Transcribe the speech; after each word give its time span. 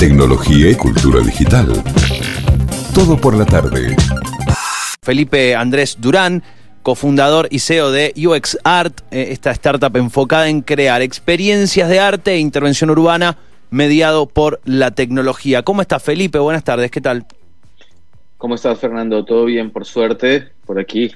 tecnología 0.00 0.70
y 0.70 0.74
cultura 0.76 1.20
digital. 1.20 1.66
Todo 2.94 3.20
por 3.20 3.36
la 3.36 3.44
tarde. 3.44 3.94
Felipe 5.02 5.54
Andrés 5.54 5.98
Durán, 6.00 6.42
cofundador 6.82 7.48
y 7.50 7.58
CEO 7.58 7.90
de 7.90 8.14
UX 8.16 8.56
Art, 8.64 9.02
eh, 9.10 9.26
esta 9.28 9.50
startup 9.50 9.94
enfocada 9.98 10.48
en 10.48 10.62
crear 10.62 11.02
experiencias 11.02 11.90
de 11.90 12.00
arte 12.00 12.32
e 12.32 12.38
intervención 12.38 12.88
urbana 12.88 13.36
mediado 13.68 14.24
por 14.24 14.62
la 14.64 14.90
tecnología. 14.92 15.64
¿Cómo 15.64 15.82
está 15.82 16.00
Felipe? 16.00 16.38
Buenas 16.38 16.64
tardes, 16.64 16.90
¿qué 16.90 17.02
tal? 17.02 17.26
¿Cómo 18.38 18.54
estás 18.54 18.78
Fernando? 18.78 19.26
¿Todo 19.26 19.44
bien 19.44 19.70
por 19.70 19.84
suerte? 19.84 20.48
Por 20.64 20.80
aquí 20.80 21.12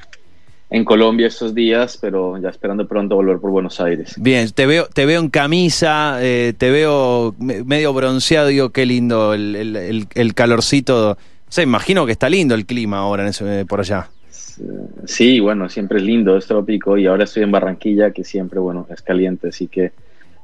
en 0.74 0.84
Colombia 0.84 1.28
estos 1.28 1.54
días, 1.54 1.96
pero 2.00 2.36
ya 2.36 2.48
esperando 2.48 2.88
pronto 2.88 3.14
volver 3.14 3.38
por 3.38 3.52
Buenos 3.52 3.80
Aires. 3.80 4.16
Bien, 4.18 4.50
te 4.50 4.66
veo, 4.66 4.88
te 4.92 5.06
veo 5.06 5.20
en 5.20 5.30
camisa, 5.30 6.18
eh, 6.20 6.52
te 6.58 6.68
veo 6.72 7.32
medio 7.38 7.92
bronceado, 7.92 8.48
digo, 8.48 8.70
qué 8.70 8.84
lindo 8.84 9.34
el, 9.34 10.32
calorcito. 10.34 11.16
O 11.56 11.60
imagino 11.62 12.06
que 12.06 12.12
está 12.12 12.28
lindo 12.28 12.56
el 12.56 12.66
clima 12.66 12.98
ahora 12.98 13.24
en 13.24 13.66
por 13.68 13.78
allá. 13.78 14.08
Sí, 15.04 15.38
bueno, 15.38 15.68
siempre 15.68 15.98
es 15.98 16.04
lindo, 16.04 16.36
es 16.36 16.46
trópico 16.46 16.98
y 16.98 17.06
ahora 17.06 17.22
estoy 17.22 17.44
en 17.44 17.52
Barranquilla, 17.52 18.10
que 18.10 18.24
siempre, 18.24 18.58
bueno, 18.58 18.88
es 18.90 19.00
caliente, 19.00 19.50
así 19.50 19.68
que 19.68 19.92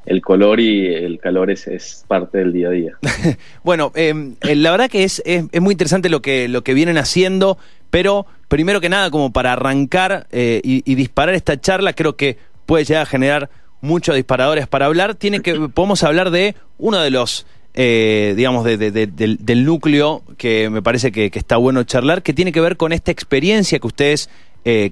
el 0.06 0.22
color 0.22 0.60
y 0.60 0.94
el 0.94 1.18
calor 1.18 1.50
es, 1.50 2.04
parte 2.06 2.38
del 2.38 2.52
día 2.52 2.68
a 2.68 2.70
día. 2.70 2.92
bueno, 3.64 3.90
em, 3.96 4.36
eh, 4.42 4.54
la 4.54 4.70
verdad 4.70 4.88
que 4.88 5.02
es, 5.02 5.20
es, 5.24 5.60
muy 5.60 5.72
interesante 5.72 6.08
lo 6.08 6.22
que, 6.22 6.46
lo 6.46 6.62
que 6.62 6.72
vienen 6.72 6.98
haciendo, 6.98 7.58
pero 7.90 8.26
primero 8.50 8.82
que 8.82 8.90
nada, 8.90 9.10
como 9.10 9.32
para 9.32 9.54
arrancar 9.54 10.26
eh, 10.30 10.60
y, 10.62 10.94
disparar 10.94 11.34
esta 11.34 11.58
charla, 11.58 11.94
creo 11.94 12.16
que 12.16 12.36
puede 12.66 12.84
llegar 12.84 13.04
a 13.04 13.06
generar 13.06 13.48
muchos 13.80 14.14
disparadores 14.14 14.66
para 14.66 14.84
hablar. 14.84 15.14
Tiene 15.14 15.40
que, 15.40 15.54
podemos 15.74 16.02
hablar 16.02 16.30
de 16.30 16.54
uno 16.76 16.98
de 16.98 17.10
los, 17.10 17.46
eh, 17.72 18.34
digamos, 18.36 18.64
del, 18.64 19.64
núcleo 19.64 20.22
que 20.36 20.68
me 20.68 20.82
parece 20.82 21.12
que, 21.12 21.30
está 21.32 21.56
bueno 21.56 21.84
charlar, 21.84 22.22
que 22.22 22.34
tiene 22.34 22.52
que 22.52 22.60
ver 22.60 22.76
con 22.76 22.92
esta 22.92 23.10
experiencia 23.10 23.78
que 23.78 23.86
ustedes 23.86 24.28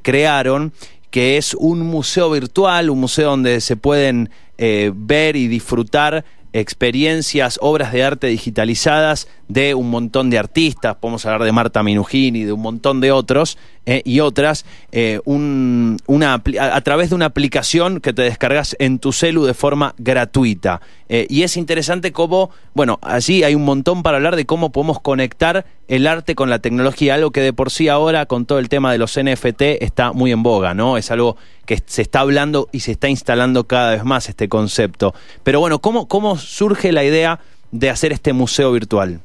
crearon, 0.03 0.73
que 1.11 1.37
es 1.37 1.53
un 1.53 1.81
museo 1.81 2.31
virtual, 2.31 2.89
un 2.89 3.01
museo 3.01 3.31
donde 3.31 3.61
se 3.61 3.77
pueden 3.77 4.31
eh, 4.61 4.91
ver 4.93 5.37
y 5.37 5.47
disfrutar 5.47 6.25
experiencias, 6.53 7.59
obras 7.63 7.93
de 7.93 8.03
arte 8.03 8.27
digitalizadas 8.27 9.29
de 9.49 9.75
un 9.75 9.91
montón 9.91 10.31
de 10.31 10.39
artistas, 10.39 10.97
podemos 10.97 11.25
hablar 11.27 11.43
de 11.45 11.53
Marta 11.53 11.83
Minujín 11.83 12.37
y 12.37 12.45
de 12.45 12.53
un 12.53 12.61
montón 12.61 13.01
de 13.01 13.13
otros 13.13 13.59
eh, 13.87 14.03
y 14.05 14.21
otras, 14.21 14.67
eh, 14.93 15.21
una, 15.25 16.43
a, 16.61 16.81
través 16.83 17.09
de 17.09 17.15
una 17.15 17.25
aplicación 17.27 18.01
que 18.01 18.13
te 18.13 18.23
descargas 18.23 18.77
en 18.79 18.99
tu 18.99 19.13
celu 19.13 19.45
de 19.45 19.55
forma 19.55 19.95
gratuita. 19.97 20.83
Eh, 21.09 21.27
y 21.31 21.43
es 21.43 21.57
interesante 21.57 22.13
cómo, 22.13 22.51
bueno, 22.75 22.99
allí 23.01 23.43
hay 23.43 23.55
un 23.55 23.65
montón 23.65 24.03
para 24.03 24.19
hablar 24.19 24.37
de 24.37 24.45
cómo 24.45 24.71
podemos 24.71 25.01
conectar 25.01 25.65
el 25.89 26.07
arte 26.07 26.35
con 26.35 26.51
la 26.51 26.59
tecnología, 26.59 27.15
algo 27.15 27.31
que 27.31 27.41
de 27.41 27.55
por 27.55 27.71
sí 27.71 27.89
ahora 27.89 28.27
con 28.27 28.45
todo 28.45 28.59
el 28.59 28.69
tema 28.69 28.93
de 28.93 28.99
los 28.99 29.19
NFT 29.19 29.63
está 29.81 30.13
muy 30.13 30.33
en 30.33 30.43
boga, 30.43 30.75
¿no? 30.75 30.99
Es 30.99 31.11
algo 31.11 31.39
que 31.65 31.83
se 31.87 32.03
está 32.03 32.21
hablando 32.21 32.69
y 32.73 32.81
se 32.81 32.93
está 32.93 33.09
instalando 33.09 33.65
cada 33.65 33.93
vez 33.93 34.05
más 34.05 34.29
este 34.29 34.51
concepto. 34.51 35.15
Pero 35.43 35.61
bueno, 35.61 35.79
¿cómo, 35.79 36.07
cómo 36.07 36.37
surge 36.37 36.93
la 36.93 37.05
idea 37.05 37.41
de 37.73 37.89
hacer 37.89 38.13
este 38.13 38.35
museo 38.35 38.71
virtual? 38.73 39.23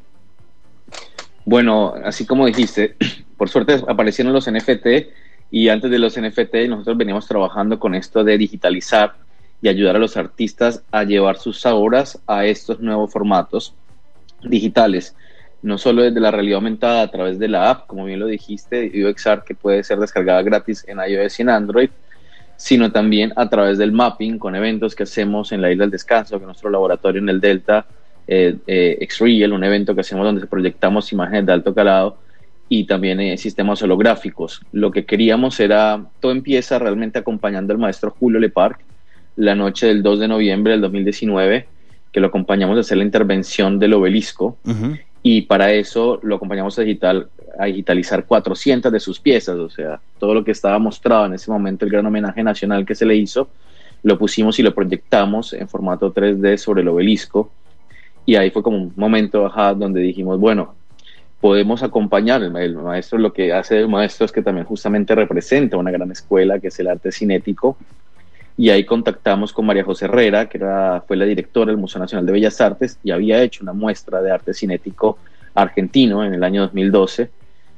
Bueno, 1.46 1.94
así 2.04 2.26
como 2.26 2.46
dijiste, 2.46 2.96
por 3.38 3.50
suerte 3.50 3.82
aparecieron 3.88 4.34
los 4.34 4.50
NFT 4.50 4.88
y 5.52 5.70
antes 5.70 5.92
de 5.92 6.00
los 6.00 6.20
NFT 6.20 6.68
nosotros 6.70 6.98
veníamos 6.98 7.28
trabajando 7.28 7.80
con 7.80 7.96
esto 7.96 8.24
de 8.24 8.38
digitalizar 8.38 9.16
y 9.62 9.68
ayudar 9.68 9.96
a 9.96 10.00
los 10.00 10.18
artistas 10.18 10.84
a 10.92 11.04
llevar 11.04 11.38
sus 11.38 11.66
obras 11.66 12.22
a 12.28 12.46
estos 12.46 12.80
nuevos 12.80 13.12
formatos 13.12 13.74
digitales, 14.44 15.16
no 15.62 15.78
solo 15.78 16.04
desde 16.04 16.20
la 16.20 16.32
realidad 16.32 16.56
aumentada 16.56 17.02
a 17.02 17.12
través 17.12 17.40
de 17.40 17.48
la 17.48 17.70
app, 17.70 17.88
como 17.88 18.06
bien 18.06 18.20
lo 18.20 18.28
dijiste, 18.28 18.92
UXArt, 19.06 19.46
que 19.46 19.56
puede 19.56 19.84
ser 19.84 20.00
descargada 20.00 20.42
gratis 20.42 20.84
en 20.88 20.98
iOS 21.00 21.40
y 21.40 21.42
en 21.44 21.50
Android, 21.50 21.90
sino 22.58 22.92
también 22.92 23.32
a 23.36 23.50
través 23.50 23.78
del 23.78 23.92
mapping 23.92 24.38
con 24.38 24.56
eventos 24.56 24.96
que 24.96 25.04
hacemos 25.04 25.52
en 25.52 25.62
la 25.62 25.72
Isla 25.72 25.84
del 25.84 25.92
Descanso, 25.92 26.38
que 26.38 26.44
es 26.44 26.48
nuestro 26.48 26.70
laboratorio 26.70 27.22
en 27.22 27.30
el 27.30 27.40
Delta, 27.40 27.86
eh, 28.28 28.58
eh, 28.68 29.08
Xreal, 29.10 29.54
un 29.54 29.64
evento 29.64 29.94
que 29.94 30.02
hacemos 30.02 30.26
donde 30.26 30.48
proyectamos 30.48 31.12
imágenes 31.12 31.46
de 31.46 31.52
alto 31.52 31.74
calado 31.74 32.18
y 32.70 32.86
también 32.86 33.20
eh, 33.20 33.38
sistemas 33.38 33.82
holográficos. 33.82 34.62
Lo 34.72 34.92
que 34.92 35.06
queríamos 35.06 35.60
era, 35.60 36.06
todo 36.20 36.32
empieza 36.32 36.80
realmente 36.80 37.20
acompañando 37.20 37.74
al 37.74 37.80
maestro 37.80 38.16
Julio 38.18 38.40
Leparc 38.40 38.80
la 39.36 39.56
noche 39.56 39.88
del 39.88 40.04
2 40.04 40.22
de 40.22 40.28
noviembre 40.28 40.72
del 40.74 40.82
2019, 40.82 41.68
que 42.12 42.20
lo 42.20 42.28
acompañamos 42.28 42.78
a 42.78 42.82
hacer 42.82 42.98
la 42.98 43.04
intervención 43.04 43.80
del 43.80 43.94
obelisco. 43.94 44.58
Y 45.24 45.44
para 45.44 45.72
eso 45.72 46.20
lo 46.22 46.36
acompañamos 46.36 46.78
a, 46.78 46.84
digital, 46.84 47.30
a 47.58 47.66
digitalizar 47.66 48.26
400 48.26 48.92
de 48.92 49.00
sus 49.00 49.20
piezas, 49.20 49.58
o 49.58 49.70
sea, 49.70 50.00
todo 50.20 50.34
lo 50.34 50.44
que 50.44 50.52
estaba 50.52 50.78
mostrado 50.80 51.26
en 51.26 51.34
ese 51.34 51.50
momento, 51.50 51.86
el 51.86 51.92
gran 51.92 52.06
homenaje 52.06 52.44
nacional 52.44 52.86
que 52.86 52.94
se 52.94 53.06
le 53.06 53.16
hizo, 53.16 53.50
lo 54.04 54.18
pusimos 54.20 54.60
y 54.60 54.64
lo 54.64 54.76
proyectamos 54.76 55.54
en 55.54 55.68
formato 55.68 56.14
3D 56.14 56.58
sobre 56.58 56.82
el 56.82 56.90
obelisco 56.90 57.50
y 58.26 58.36
ahí 58.36 58.50
fue 58.52 58.64
como 58.64 58.78
un 58.78 58.94
momento 58.96 59.46
ajá, 59.46 59.74
donde 59.74 60.02
dijimos, 60.02 60.40
bueno, 60.40 60.76
podemos 61.42 61.84
acompañar, 61.84 62.42
el, 62.42 62.76
maestro 62.76 63.18
lo 63.20 63.34
que 63.34 63.52
hace 63.52 63.80
el 63.80 63.90
maestro 63.90 64.26
es 64.26 64.32
que 64.32 64.42
también 64.42 64.66
justamente 64.66 65.14
representa 65.14 65.76
una 65.76 65.92
gran 65.92 66.10
escuela 66.12 66.60
que 66.60 66.70
es 66.70 66.80
el 66.80 66.88
arte 66.88 67.12
cinético, 67.12 67.78
y 68.56 68.70
ahí 68.70 68.86
contactamos 68.86 69.52
con 69.52 69.66
María 69.66 69.84
José 69.84 70.06
Herrera, 70.06 70.48
que 70.48 70.60
era, 70.60 71.04
fue 71.08 71.18
la 71.18 71.26
directora 71.26 71.72
del 71.72 71.78
Museo 71.78 72.00
Nacional 72.00 72.26
de 72.26 72.32
Bellas 72.32 72.62
Artes 72.62 73.00
y 73.04 73.12
había 73.12 73.42
hecho 73.42 73.64
una 73.64 73.74
muestra 73.74 74.22
de 74.22 74.32
arte 74.32 74.54
cinético 74.54 75.18
argentino 75.56 76.24
en 76.24 76.34
el 76.34 76.44
año 76.44 76.62
2012, 76.62 77.30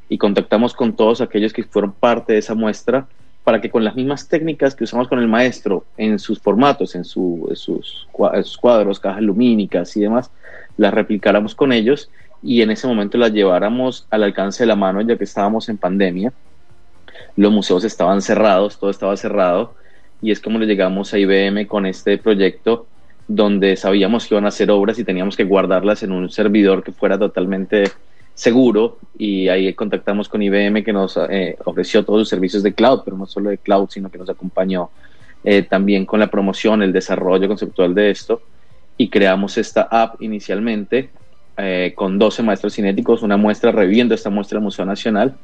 y 0.10 0.18
contactamos 0.18 0.74
con 0.74 0.96
todos 0.96 1.22
aquellos 1.22 1.52
que 1.52 1.64
fueron 1.64 1.92
parte 1.92 2.34
de 2.34 2.40
esa 2.40 2.54
muestra 2.54 3.08
para 3.46 3.62
que 3.62 3.70
con 3.70 3.84
las 3.84 3.96
mismas 3.96 4.28
técnicas 4.28 4.76
que 4.76 4.84
usamos 4.84 5.08
con 5.08 5.20
el 5.20 5.28
maestro 5.28 5.86
en 5.98 6.18
sus 6.18 6.40
formatos, 6.40 6.96
en, 6.96 7.06
sus, 7.06 7.60
sus, 7.60 8.08
cuadros, 8.12 9.00
cajas 9.00 9.22
lumínicas 9.22 9.96
y 9.96 10.02
demás, 10.02 10.32
las 10.78 10.92
replicáramos 10.92 11.54
con 11.54 11.72
ellos 11.72 12.10
y 12.42 12.64
en 12.64 12.72
ese 12.72 12.88
momento 12.88 13.20
las 13.20 13.32
lleváramos 13.32 14.08
al 14.10 14.24
alcance 14.24 14.64
de 14.64 14.68
la 14.68 14.76
mano, 14.76 15.00
ya 15.02 15.16
que 15.16 15.26
estábamos 15.26 15.70
en 15.70 15.78
pandemia. 15.78 16.34
Los 17.36 17.52
museos 17.52 17.84
estaban 17.84 18.24
cerrados, 18.24 18.80
todo 18.80 18.90
estaba 18.90 19.16
cerrado, 19.16 19.76
y 20.24 20.32
es 20.32 20.40
como 20.40 20.58
le 20.58 20.66
llegamos 20.66 21.14
a 21.14 21.20
IBM 21.20 21.68
con 21.68 21.86
este 21.86 22.18
proyecto 22.18 22.88
donde 23.28 23.76
sabíamos 23.76 24.26
que 24.26 24.34
iban 24.34 24.46
a 24.46 24.50
hacer 24.50 24.72
obras 24.72 24.98
y 24.98 25.04
teníamos 25.04 25.38
que 25.38 25.44
guardarlas 25.44 26.02
en 26.02 26.12
un 26.12 26.32
servidor 26.32 26.84
que 26.84 26.92
fuera 26.92 27.20
totalmente 27.20 27.92
seguro 28.36 29.00
y 29.18 29.48
ahí 29.48 29.74
contactamos 29.74 30.30
con 30.30 30.44
IBM 30.44 30.84
que 30.84 30.94
nos 30.94 31.18
eh, 31.30 31.58
ofreció 31.66 32.04
todos 32.04 32.20
los 32.20 32.30
servicios 32.30 32.62
de 32.62 32.74
cloud, 32.74 33.02
pero 33.04 33.18
no 33.18 33.26
solo 33.26 33.50
de 33.50 33.58
cloud, 33.58 33.90
sino 33.90 34.12
que 34.12 34.18
nos 34.18 34.30
acompañó 34.30 34.90
eh, 35.44 35.64
también 35.64 36.06
con 36.06 36.20
la 36.20 36.28
promoción, 36.28 36.84
el 36.84 36.92
desarrollo 36.94 37.48
conceptual 37.48 37.96
de 37.96 38.12
esto 38.12 38.42
y 38.98 39.10
creamos 39.10 39.58
esta 39.58 39.84
app 39.84 40.22
inicialmente 40.22 41.10
eh, 41.58 41.94
con 41.96 42.20
12 42.20 42.44
maestros 42.44 42.76
cinéticos, 42.76 43.24
una 43.24 43.38
muestra 43.38 43.72
reviviendo 43.72 44.14
esta 44.14 44.30
muestra 44.30 44.58
del 44.58 44.66
Museo 44.66 44.86
Nacional 44.86 45.36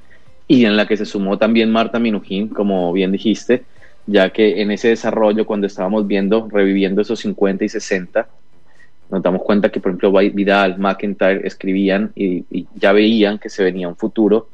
y 0.48 0.66
en 0.66 0.76
la 0.76 0.86
que 0.86 0.98
se 0.98 1.06
sumó 1.06 1.38
también 1.38 1.72
Marta 1.72 1.98
Minujín, 1.98 2.50
como 2.50 2.92
bien 2.92 3.14
dijiste, 3.14 3.64
ya 4.06 4.32
que 4.32 4.62
en 4.62 4.72
ese 4.72 4.90
desarrollo, 4.90 5.46
cuando 5.46 5.68
estábamos 5.68 6.08
viendo, 6.08 6.50
reviviendo 6.52 7.02
esos 7.02 7.20
50 7.20 7.64
y 7.64 7.70
60, 7.70 8.28
nos 9.12 9.22
damos 9.22 9.42
cuenta 9.44 9.70
que, 9.70 9.80
por 9.80 9.92
ejemplo, 9.92 10.12
Vidal, 10.12 10.80
McIntyre 10.80 11.46
escribían 11.46 12.12
y, 12.16 12.46
y, 12.50 12.68
ya 12.76 12.94
veían 12.94 13.38
que 13.38 13.50
se 13.50 13.64
venía 13.64 13.88
un 13.88 13.96
futuro 13.98 14.48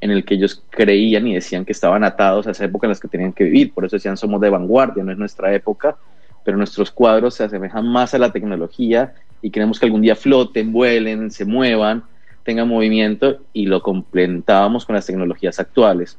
en 0.00 0.10
el 0.10 0.24
que 0.24 0.34
ellos 0.34 0.62
creían 0.70 1.26
y 1.26 1.34
decían 1.34 1.64
que 1.64 1.72
estaban 1.72 2.04
atados 2.04 2.46
a 2.46 2.52
esa 2.52 2.64
época 2.64 2.86
en 2.86 2.92
la 2.92 2.98
que 2.98 3.08
tenían 3.08 3.32
que 3.32 3.44
vivir. 3.44 3.72
Por 3.72 3.84
eso 3.84 3.96
decían, 3.96 4.16
somos 4.16 4.40
de 4.40 4.50
vanguardia, 4.50 5.02
no 5.02 5.10
es 5.10 5.18
nuestra 5.18 5.52
época, 5.52 5.96
pero 6.44 6.56
nuestros 6.56 6.90
cuadros 6.90 7.34
se 7.34 7.44
asemejan 7.44 7.86
más 7.88 8.14
a 8.14 8.18
la 8.18 8.30
tecnología 8.30 9.14
y 9.42 9.50
queremos 9.50 9.80
que 9.80 9.86
algún 9.86 10.02
día 10.02 10.14
floten, 10.14 10.72
vuelen, 10.72 11.30
se 11.30 11.44
muevan, 11.44 12.04
tengan 12.44 12.68
movimiento 12.68 13.38
y 13.52 13.66
lo 13.66 13.82
complementábamos 13.82 14.84
con 14.84 14.94
las 14.94 15.06
tecnologías 15.06 15.58
actuales. 15.58 16.18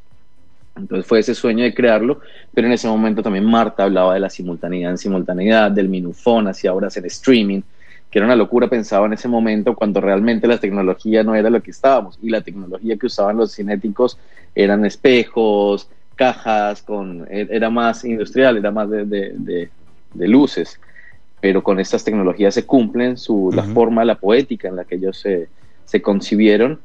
Entonces 0.76 1.06
fue 1.06 1.20
ese 1.20 1.34
sueño 1.34 1.64
de 1.64 1.74
crearlo, 1.74 2.20
pero 2.54 2.68
en 2.68 2.74
ese 2.74 2.88
momento 2.88 3.24
también 3.24 3.46
Marta 3.46 3.84
hablaba 3.84 4.14
de 4.14 4.20
la 4.20 4.30
simultaneidad 4.30 4.92
en 4.92 4.98
simultaneidad, 4.98 5.72
del 5.72 5.88
minufón, 5.88 6.48
hacía 6.48 6.74
obras 6.74 6.98
en 6.98 7.06
streaming, 7.06 7.62
que 8.16 8.20
era 8.20 8.28
una 8.28 8.38
locura, 8.38 8.70
pensaba 8.70 9.08
en 9.08 9.12
ese 9.12 9.28
momento 9.28 9.76
cuando 9.76 10.00
realmente 10.00 10.48
la 10.48 10.58
tecnología 10.58 11.22
no 11.22 11.36
era 11.36 11.50
lo 11.50 11.62
que 11.62 11.72
estábamos. 11.72 12.18
Y 12.24 12.30
la 12.30 12.40
tecnología 12.40 12.96
que 12.96 13.08
usaban 13.08 13.36
los 13.36 13.54
cinéticos 13.54 14.18
eran 14.56 14.86
espejos, 14.86 15.90
cajas, 16.16 16.82
con, 16.82 17.28
e, 17.30 17.46
era 17.52 17.70
más 17.70 18.06
industrial, 18.06 18.56
era 18.56 18.72
más 18.72 18.90
de, 18.90 19.04
de, 19.04 19.70
de 20.14 20.28
luces. 20.30 20.80
Pero 21.42 21.62
con 21.62 21.78
estas 21.78 22.06
tecnologías 22.06 22.54
se 22.54 22.66
cumplen 22.66 23.18
su, 23.18 23.52
la 23.54 23.64
forma, 23.64 24.06
la 24.06 24.16
poética 24.16 24.70
en 24.70 24.78
la 24.78 24.86
que 24.86 24.96
ellos 24.96 25.20
se, 25.20 25.50
se 25.84 26.02
concibieron 26.02 26.80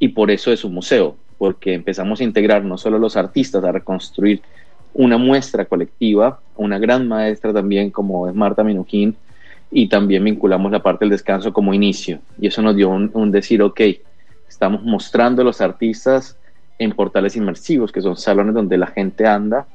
y 0.00 0.08
por 0.08 0.32
eso 0.32 0.50
es 0.50 0.64
un 0.64 0.74
museo, 0.74 1.14
porque 1.38 1.74
empezamos 1.74 2.20
a 2.20 2.24
integrar 2.24 2.64
no 2.64 2.76
solo 2.76 2.98
los 2.98 3.16
artistas, 3.16 3.62
a 3.62 3.70
reconstruir 3.70 4.42
una 4.94 5.16
muestra 5.16 5.64
colectiva, 5.64 6.40
una 6.56 6.80
gran 6.80 7.06
maestra 7.06 7.52
también 7.52 7.92
como 7.92 8.26
es 8.28 8.34
Marta 8.34 8.64
Minujín, 8.64 9.16
y 9.72 9.88
también 9.88 10.22
vinculamos 10.22 10.70
la 10.70 10.82
parte 10.82 11.06
del 11.06 11.10
descanso 11.10 11.52
como 11.52 11.72
inicio. 11.72 12.20
Y 12.38 12.46
eso 12.46 12.60
nos 12.60 12.76
dio 12.76 12.90
un, 12.90 13.30
decir, 13.30 13.62
ok, 13.62 13.80
estamos 14.46 14.82
mostrando 14.82 15.40
a 15.40 15.44
los 15.46 15.62
artistas 15.62 16.36
en 16.78 16.92
portales 16.92 17.36
inmersivos, 17.36 17.90
que 17.90 18.02
son 18.02 18.16
salones 18.18 18.54
donde 18.54 18.76
la 18.76 18.88
gente 18.88 19.26
anda. 19.26 19.66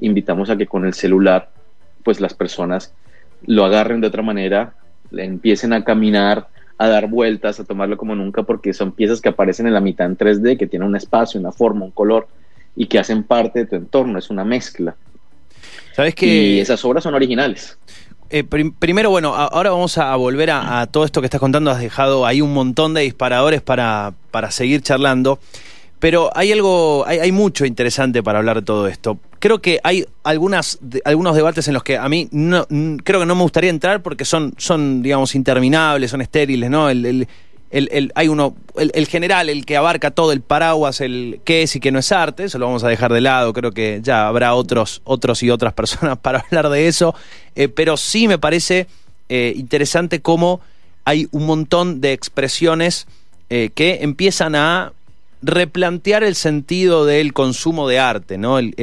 Invitamos 0.00 0.50
a 0.50 0.56
que 0.56 0.66
con 0.66 0.84
el 0.84 0.92
celular, 0.92 1.50
pues 2.04 2.20
las 2.20 2.34
personas 2.34 2.92
lo 3.46 3.64
agarren 3.64 4.02
de 4.02 4.08
otra 4.08 4.22
manera, 4.22 4.74
le 5.10 5.24
empiecen 5.24 5.72
a 5.72 5.82
caminar, 5.82 6.48
a 6.76 6.88
dar 6.88 7.08
vueltas, 7.08 7.58
a 7.58 7.64
tomarlo 7.64 7.96
como 7.96 8.14
nunca, 8.14 8.42
porque 8.42 8.74
son 8.74 8.92
piezas 8.92 9.22
que 9.22 9.30
aparecen 9.30 9.66
en 9.66 9.72
la 9.72 9.80
mitad 9.80 10.06
en 10.06 10.18
3D, 10.18 10.58
que 10.58 10.66
tienen 10.66 10.88
un 10.88 10.96
espacio, 10.96 11.40
una 11.40 11.52
forma, 11.52 11.86
un 11.86 11.90
color, 11.90 12.28
y 12.76 12.86
que 12.86 12.98
hacen 12.98 13.22
parte 13.22 13.60
de 13.60 13.66
tu 13.66 13.76
entorno, 13.76 14.18
es 14.18 14.28
una 14.28 14.44
mezcla. 14.44 14.94
¿Sabes 15.92 16.14
que... 16.14 16.26
Y 16.26 16.60
esas 16.60 16.84
obras 16.84 17.02
son 17.02 17.14
originales. 17.14 17.78
Eh, 18.30 18.44
primero, 18.44 19.10
bueno, 19.10 19.34
ahora 19.34 19.70
vamos 19.70 19.96
a 19.96 20.14
volver 20.16 20.50
a, 20.50 20.86
todo 20.86 21.04
esto 21.04 21.20
que 21.20 21.26
estás 21.26 21.40
contando. 21.40 21.70
Has 21.70 21.80
dejado 21.80 22.26
ahí 22.26 22.40
un 22.40 22.52
montón 22.52 22.94
de 22.94 23.02
disparadores 23.02 23.62
para, 23.62 24.12
para 24.30 24.50
seguir 24.50 24.82
charlando. 24.82 25.38
Pero 25.98 26.30
hay 26.34 26.52
algo, 26.52 27.04
hay, 27.08 27.32
mucho 27.32 27.66
interesante 27.66 28.22
para 28.22 28.38
hablar 28.38 28.56
de 28.56 28.62
todo 28.62 28.86
esto. 28.86 29.18
Creo 29.40 29.60
que 29.60 29.80
hay 29.82 30.06
algunas, 30.22 30.78
algunos 31.04 31.34
debates 31.34 31.66
en 31.66 31.74
los 31.74 31.82
que 31.82 31.96
a 31.98 32.08
mí 32.08 32.28
no, 32.30 32.66
creo 33.02 33.18
que 33.18 33.26
no 33.26 33.34
me 33.34 33.42
gustaría 33.42 33.70
entrar 33.70 34.00
porque 34.00 34.24
son, 34.24 34.54
son 34.58 35.02
digamos, 35.02 35.34
interminables, 35.34 36.12
son 36.12 36.20
estériles, 36.20 36.70
¿no? 36.70 36.88
el, 36.88 37.26
hay 37.70 38.28
uno, 38.28 38.56
el, 38.76 39.06
general, 39.06 39.50
el 39.50 39.66
que 39.66 39.76
abarca 39.76 40.10
todo 40.10 40.32
el 40.32 40.40
paraguas, 40.40 41.00
el 41.00 41.40
qué 41.44 41.62
es 41.62 41.76
y 41.76 41.80
qué 41.80 41.92
no 41.92 41.98
es 41.98 42.12
arte, 42.12 42.44
eso 42.44 42.58
lo 42.58 42.66
vamos 42.66 42.82
a 42.82 42.88
dejar 42.88 43.12
de 43.12 43.20
lado, 43.20 43.52
creo 43.52 43.72
que 43.72 44.00
ya 44.02 44.26
habrá 44.26 44.54
otros, 44.54 45.02
otros 45.04 45.42
y 45.42 45.50
otras 45.50 45.72
personas 45.74 46.18
para 46.18 46.40
hablar 46.40 46.70
de 46.70 46.88
eso, 46.88 47.14
eh, 47.54 47.68
pero 47.68 47.96
sí 47.96 48.26
me 48.26 48.38
parece 48.38 48.86
eh, 49.28 49.52
interesante 49.56 50.20
cómo 50.20 50.60
hay 51.04 51.28
un 51.30 51.46
montón 51.46 52.00
de 52.00 52.12
expresiones 52.12 53.06
eh, 53.50 53.70
que 53.74 53.98
empiezan 54.02 54.54
a 54.54 54.92
replantear 55.42 56.24
el 56.24 56.34
sentido 56.34 57.04
del 57.04 57.32
consumo 57.32 57.86
de 57.88 57.98
arte, 57.98 58.38
¿no? 58.38 58.58
El, 58.58 58.74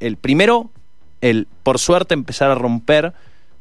el 0.00 0.16
primero, 0.16 0.70
el 1.20 1.48
por 1.62 1.78
suerte 1.78 2.14
empezar 2.14 2.50
a 2.50 2.54
romper 2.54 3.12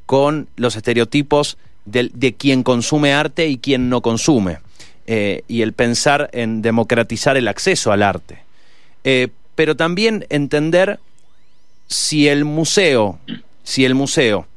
con 0.06 0.48
los 0.56 0.76
estereotipos 0.76 1.58
de, 1.86 2.10
de 2.14 2.34
quien 2.34 2.64
consume 2.64 3.14
arte 3.14 3.48
y 3.48 3.58
quien 3.58 3.90
no 3.90 4.02
consume. 4.02 4.60
Eh, 5.08 5.44
y 5.48 5.62
el 5.62 5.74
pensar 5.74 6.32
en 6.34 6.64
democratizar 6.64 7.38
el 7.38 7.48
acceso 7.48 7.92
al 7.92 8.02
arte. 8.02 8.40
Eh, 9.04 9.28
pero 9.54 9.76
también 9.76 10.26
entender 10.30 11.00
si 11.86 12.28
el 12.28 12.44
museo, 12.44 13.20
si 13.64 13.86
el 13.86 13.94
museo 13.94 14.48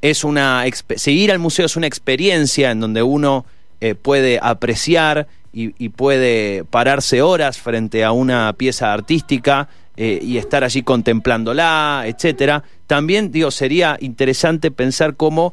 es 0.00 0.24
una 0.24 0.64
seguir 0.96 1.30
al 1.30 1.38
museo 1.38 1.66
es 1.66 1.76
una 1.76 1.86
experiencia 1.86 2.70
en 2.70 2.80
donde 2.80 3.02
uno 3.02 3.44
eh, 3.82 3.94
puede 3.94 4.40
apreciar 4.42 5.28
y, 5.52 5.90
puede 5.90 6.64
pararse 6.64 7.20
horas 7.20 7.58
frente 7.58 8.02
a 8.02 8.12
una 8.12 8.54
pieza 8.54 8.94
artística 8.94 9.68
y 9.94 10.38
estar 10.38 10.64
allí 10.64 10.82
contemplándola, 10.82 12.04
etcétera. 12.06 12.64
También 12.86 13.30
digo 13.30 13.50
sería 13.50 13.98
interesante 14.00 14.70
pensar 14.70 15.14
cómo 15.14 15.52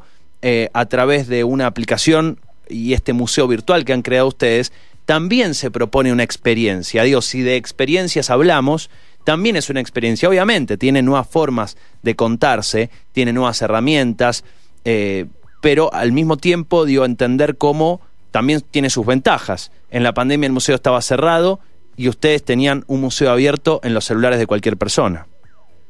a 0.72 0.86
través 0.86 1.28
de 1.28 1.44
una 1.44 1.66
aplicación 1.66 2.38
y 2.70 2.94
este 2.94 3.12
museo 3.12 3.46
virtual 3.48 3.84
que 3.84 3.92
han 3.92 4.02
creado 4.02 4.28
ustedes, 4.28 4.72
también 5.04 5.54
se 5.54 5.70
propone 5.70 6.12
una 6.12 6.22
experiencia. 6.22 7.02
Digo, 7.02 7.20
si 7.20 7.42
de 7.42 7.56
experiencias 7.56 8.30
hablamos, 8.30 8.90
también 9.24 9.56
es 9.56 9.68
una 9.68 9.80
experiencia. 9.80 10.28
Obviamente, 10.28 10.76
tiene 10.76 11.02
nuevas 11.02 11.28
formas 11.28 11.76
de 12.02 12.14
contarse, 12.14 12.90
tiene 13.12 13.32
nuevas 13.32 13.60
herramientas, 13.60 14.44
eh, 14.84 15.26
pero 15.60 15.92
al 15.92 16.12
mismo 16.12 16.36
tiempo, 16.36 16.84
digo, 16.84 17.04
entender 17.04 17.56
cómo 17.56 18.00
también 18.30 18.60
tiene 18.60 18.88
sus 18.88 19.04
ventajas. 19.04 19.72
En 19.90 20.04
la 20.04 20.14
pandemia 20.14 20.46
el 20.46 20.52
museo 20.52 20.76
estaba 20.76 21.02
cerrado 21.02 21.60
y 21.96 22.08
ustedes 22.08 22.44
tenían 22.44 22.84
un 22.86 23.00
museo 23.00 23.30
abierto 23.30 23.80
en 23.82 23.94
los 23.94 24.04
celulares 24.04 24.38
de 24.38 24.46
cualquier 24.46 24.76
persona. 24.76 25.26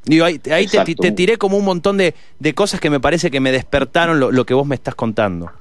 Digo, 0.04 0.24
ahí, 0.24 0.38
te, 0.38 1.12
tiré 1.12 1.36
como 1.36 1.58
un 1.58 1.64
montón 1.66 1.98
de, 1.98 2.14
cosas 2.54 2.80
que 2.80 2.88
me 2.88 3.00
parece 3.00 3.30
que 3.30 3.38
me 3.38 3.52
despertaron 3.52 4.18
lo 4.18 4.46
que 4.46 4.54
vos 4.54 4.66
me 4.66 4.74
estás 4.74 4.94
contando. 4.94 5.52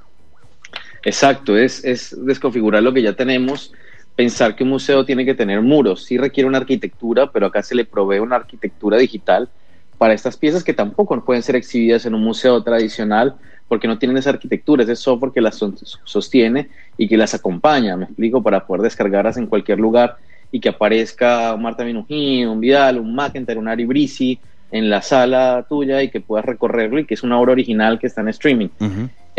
Exacto, 1.04 1.57
es, 1.57 1.84
es 1.84 2.16
desconfigurar 2.25 2.84
lo 2.84 2.94
que 2.94 3.01
ya 3.01 3.13
tenemos, 3.13 3.74
pensar 4.16 4.56
que 4.56 4.63
un 4.63 4.69
museo 4.69 5.06
tiene 5.06 5.25
que 5.25 5.34
tener 5.34 5.62
muros, 5.62 6.04
sí 6.04 6.18
requiere 6.18 6.48
una 6.48 6.57
arquitectura, 6.57 7.31
pero 7.31 7.46
acá 7.46 7.63
se 7.63 7.75
le 7.75 7.86
provee 7.86 8.19
una 8.19 8.36
arquitectura 8.36 8.98
digital 8.98 9.50
para 9.98 10.13
estas 10.13 10.38
piezas 10.38 10.63
que 10.63 10.74
tampoco 10.74 11.24
pueden 11.24 11.44
ser 11.44 11.56
exhibidas 11.56 12.06
en 12.06 12.16
un 12.16 12.24
museo 12.24 12.63
tradicional 12.63 13.36
porque 13.68 13.88
no 13.88 14.00
tienen 14.00 14.18
esa 14.18 14.31
arquitectura, 14.31 14.84
ese 14.84 14.96
software 14.96 15.31
que 15.31 15.42
las 15.42 15.63
sostiene 16.04 16.69
y 16.98 17.07
que 17.07 17.18
las 17.18 17.34
acompaña, 17.34 17.96
me 17.96 18.06
explico, 18.06 18.42
para 18.42 18.66
poder 18.66 18.81
descargarlas 18.81 19.38
en 19.38 19.46
cualquier 19.46 19.80
lugar 19.80 20.18
y 20.51 20.60
que 20.60 20.69
aparezca 20.69 21.54
un 21.54 21.62
Marta 21.62 21.84
Minujín, 21.84 22.48
un 22.48 22.60
Vidal, 22.60 22.98
un 22.98 23.13
McIntyre, 23.13 23.60
un 23.60 23.68
Ari 23.68 23.86
Brisi 23.86 24.40
en 24.72 24.90
la 24.90 25.01
sala 25.01 25.66
tuya 25.68 26.01
y 26.01 26.10
que 26.10 26.22
puedas 26.22 26.46
recorrerlo 26.46 27.00
y 27.00 27.06
que 27.06 27.13
es 27.13 27.24
una 27.24 27.40
obra 27.40 27.51
original 27.51 28.00
que 28.00 28.07
está 28.07 28.22
en 28.22 28.30
streaming. 28.30 28.69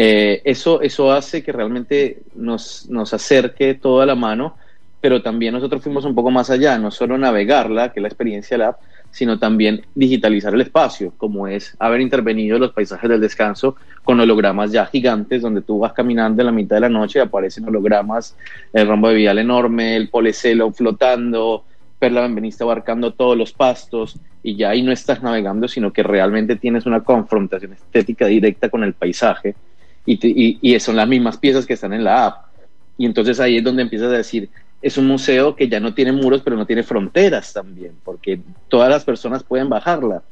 Eh, 0.03 0.41
eso, 0.47 0.81
eso 0.81 1.13
hace 1.13 1.43
que 1.43 1.53
realmente 1.53 2.23
nos, 2.35 2.89
nos 2.89 3.13
acerque 3.13 3.75
todo 3.75 4.01
a 4.01 4.07
la 4.07 4.15
mano, 4.15 4.57
pero 4.99 5.21
también 5.21 5.53
nosotros 5.53 5.83
fuimos 5.83 6.07
un 6.07 6.15
poco 6.15 6.31
más 6.31 6.49
allá, 6.49 6.79
no 6.79 6.91
solo 6.91 7.19
navegarla, 7.19 7.93
que 7.93 8.01
es 8.01 8.03
la 8.03 8.09
experiencia 8.09 8.57
de 8.57 8.63
la 8.63 8.69
app, 8.71 8.81
sino 9.11 9.39
también 9.39 9.83
digitalizar 9.95 10.55
el 10.55 10.63
espacio, 10.63 11.13
como 11.19 11.47
es 11.49 11.77
haber 11.79 12.01
intervenido 12.01 12.59
los 12.59 12.73
paisajes 12.73 13.11
del 13.11 13.21
descanso 13.21 13.77
con 14.03 14.19
hologramas 14.19 14.73
ya 14.73 14.87
gigantes, 14.87 15.43
donde 15.43 15.61
tú 15.61 15.81
vas 15.81 15.93
caminando 15.93 16.41
en 16.41 16.47
la 16.47 16.53
mitad 16.53 16.77
de 16.77 16.81
la 16.81 16.89
noche 16.89 17.19
y 17.19 17.23
aparecen 17.23 17.69
hologramas, 17.69 18.35
el 18.73 18.89
rombo 18.89 19.09
de 19.09 19.17
vial 19.17 19.37
enorme, 19.37 19.97
el 19.97 20.09
polecelo 20.09 20.73
flotando, 20.73 21.65
Perla 21.99 22.23
Benveniste 22.23 22.65
abarcando 22.65 23.13
todos 23.13 23.37
los 23.37 23.53
pastos, 23.53 24.19
y 24.43 24.57
ya 24.57 24.71
ahí 24.71 24.83
no 24.83 24.93
estás 24.93 25.23
navegando, 25.23 25.69
sino 25.69 25.93
que 25.93 26.03
realmente 26.03 26.57
tienes 26.57 26.87
una 26.87 27.05
confrontación 27.05 27.75
estética 27.75 28.25
directa 28.25 28.71
con 28.71 28.83
el 28.83 28.95
paisaje 28.95 29.55
y, 30.07 30.81
son 30.81 30.97
las 30.97 31.09
mismas 31.09 31.37
piezas 31.37 31.67
que 31.67 31.75
están 31.75 31.93
en 31.93 32.05
la 32.05 32.27
app. 32.27 32.47
Y 32.99 33.07
entonces 33.07 33.41
ahí 33.41 33.59
es 33.59 33.65
donde 33.65 33.83
empiezas 33.83 34.09
a 34.09 34.17
decir, 34.17 34.51
es 34.83 34.97
un 34.99 35.07
museo 35.07 35.55
que 35.57 35.69
ya 35.69 35.81
no 35.81 35.95
tiene 35.95 36.13
muros, 36.13 36.43
pero 36.43 36.57
no 36.57 36.67
tiene 36.67 36.83
fronteras 36.83 37.53
también, 37.53 37.93
porque 38.05 38.41
todas 38.69 38.91
las 38.91 39.05
personas 39.05 39.43
pueden 39.43 39.69
bajarla. 39.69 40.23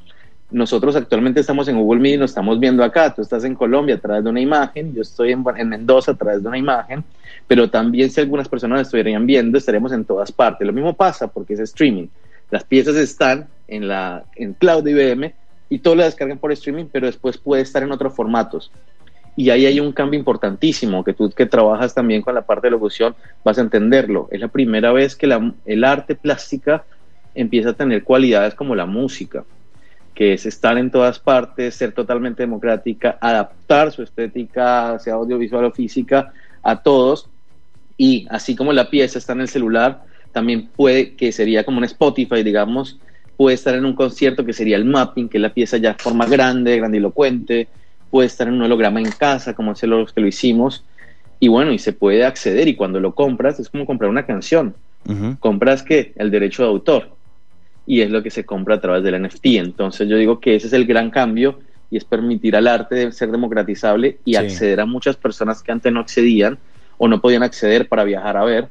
Nosotros 0.51 0.97
actualmente 0.97 1.41
estamos 1.41 1.69
en 1.69 1.79
Google 1.79 2.01
Meet 2.01 2.15
y 2.15 2.19
nos 2.19 2.31
estamos 2.31 2.59
viendo 2.59 2.83
acá. 2.83 3.15
Tú 3.15 3.21
estás 3.21 3.45
en 3.45 3.55
Colombia 3.55 3.97
a 3.97 3.99
través 3.99 4.25
de 4.25 4.31
una 4.31 4.41
imagen, 4.41 4.95
yo 4.95 5.03
estoy 5.03 5.33
en, 5.33 5.45
en 5.57 5.69
Mendoza 5.69 6.13
a 6.13 6.17
través 6.17 6.43
de 6.43 6.49
una 6.49 6.57
imagen, 6.57 7.05
pero 7.47 7.69
también 7.69 8.11
si 8.11 8.21
algunas 8.21 8.49
personas 8.49 8.83
estuvieran 8.83 9.27
viendo, 9.27 9.59
estaremos 9.59 9.93
en 9.93 10.07
todas 10.07 10.33
partes. 10.33 10.67
Lo 10.67 10.73
mismo 10.73 10.95
pasa 10.95 11.29
porque 11.29 11.53
es 11.53 11.61
streaming. 11.61 12.07
Las 12.51 12.65
piezas 12.65 12.97
están 12.97 13.49
en, 13.67 13.89
la, 13.89 14.25
en 14.37 14.55
cloud 14.55 14.87
IBM 14.87 15.35
y 15.69 15.79
todo 15.81 15.95
lo 15.97 16.05
descargan 16.05 16.39
por 16.39 16.51
streaming, 16.53 16.87
pero 16.91 17.07
después 17.07 17.37
puede 17.37 17.63
estar 17.63 17.83
en 17.83 17.93
otros 17.93 18.15
formatos. 18.15 18.71
Y 19.39 19.51
ahí 19.51 19.67
hay 19.67 19.79
un 19.79 19.93
cambio 19.93 20.19
importantísimo, 20.19 21.05
que 21.05 21.13
tú 21.13 21.31
que 21.31 21.47
trabajas 21.47 21.95
también 21.95 22.23
con 22.23 22.35
la 22.35 22.43
parte 22.43 22.67
de 22.67 22.73
locución 22.73 23.15
vas 23.45 23.57
a 23.57 23.61
entenderlo. 23.61 24.27
Es 24.33 24.41
la 24.41 24.49
primera 24.49 24.91
vez 24.91 25.15
que 25.15 25.33
el 25.65 25.85
arte 25.85 26.17
plástica 26.17 26.85
empieza 27.37 27.69
a 27.69 27.75
tener 27.75 28.03
cualidades 28.03 28.57
como 28.57 28.75
la 28.75 28.85
música, 28.85 29.45
que 30.13 30.33
es 30.33 30.45
estar 30.45 30.77
en 30.77 30.91
todas 30.91 31.21
partes, 31.21 31.77
ser 31.77 31.93
totalmente 31.93 32.43
democrática, 32.43 33.17
adaptar 33.21 33.93
su 33.93 34.03
estética, 34.03 34.99
sea 34.99 35.15
audiovisual 35.15 35.67
o 35.67 35.71
física, 35.71 36.33
a 36.61 36.83
todos. 36.83 37.29
Y 37.97 38.27
así 38.31 38.57
como 38.57 38.73
la 38.73 38.91
pieza 38.91 39.21
está 39.21 39.35
en 39.35 39.43
el 39.43 39.49
celular, 39.49 40.03
también 40.33 40.69
puede, 40.75 41.15
que 41.15 41.31
sería 41.31 41.63
como 41.63 41.79
un 41.79 41.85
Spotify, 41.85 42.43
digamos, 42.43 42.99
puede 43.37 43.55
estar 43.55 43.77
en 43.77 43.85
un 43.85 43.95
concierto 43.95 44.45
que 44.45 44.53
sería 44.53 44.75
el 44.75 44.85
mapping, 44.85 45.29
que 45.29 45.39
la 45.39 45.55
pieza 45.55 45.77
ya 45.77 45.95
forma 45.95 46.27
grande, 46.27 46.77
grandilocuente, 46.77 47.69
puede 48.11 48.27
estar 48.27 48.49
en 48.49 48.55
un 48.55 48.63
holograma 48.63 49.01
en 49.01 49.11
casa, 49.11 49.55
como 49.55 49.73
es 49.73 49.83
los 49.83 50.13
que 50.13 50.21
lo 50.21 50.27
hicimos, 50.27 50.85
y 51.41 51.49
bueno, 51.49 51.73
y 51.73 51.79
se 51.79 51.93
puede 51.93 52.25
acceder, 52.25 52.69
y 52.69 52.75
cuando 52.75 53.01
lo 53.01 53.15
compras 53.15 53.61
es 53.61 53.69
como 53.69 53.87
comprar 53.87 54.11
una 54.11 54.27
canción. 54.27 54.75
Compras 55.41 55.83
que 55.83 56.13
el 56.17 56.31
derecho 56.31 56.63
de 56.63 56.69
autor, 56.69 57.11
y 57.87 58.03
es 58.03 58.11
lo 58.11 58.23
que 58.23 58.31
se 58.31 58.45
compra 58.45 58.75
a 58.75 58.81
través 58.81 59.03
del 59.03 59.23
NFT. 59.23 59.47
Entonces 59.57 60.09
yo 60.09 60.17
digo 60.17 60.41
que 60.41 60.57
ese 60.57 60.67
es 60.67 60.73
el 60.73 60.85
gran 60.85 61.11
cambio, 61.11 61.61
y 61.91 61.97
es 61.97 62.05
permitir 62.05 62.55
al 62.57 62.67
arte 62.67 62.95
de 62.95 63.13
ser 63.13 63.31
democratizable 63.31 64.19
y 64.25 64.37
acceder 64.37 64.81
a 64.81 64.87
muchas 64.87 65.17
personas 65.17 65.63
que 65.63 65.73
antes 65.73 65.91
no 65.91 66.01
accedían 66.01 66.59
o 66.99 67.09
no 67.09 67.21
podían 67.21 67.43
acceder 67.43 67.89
para 67.89 68.05
viajar 68.05 68.37
a 68.37 68.45
ver. 68.45 68.69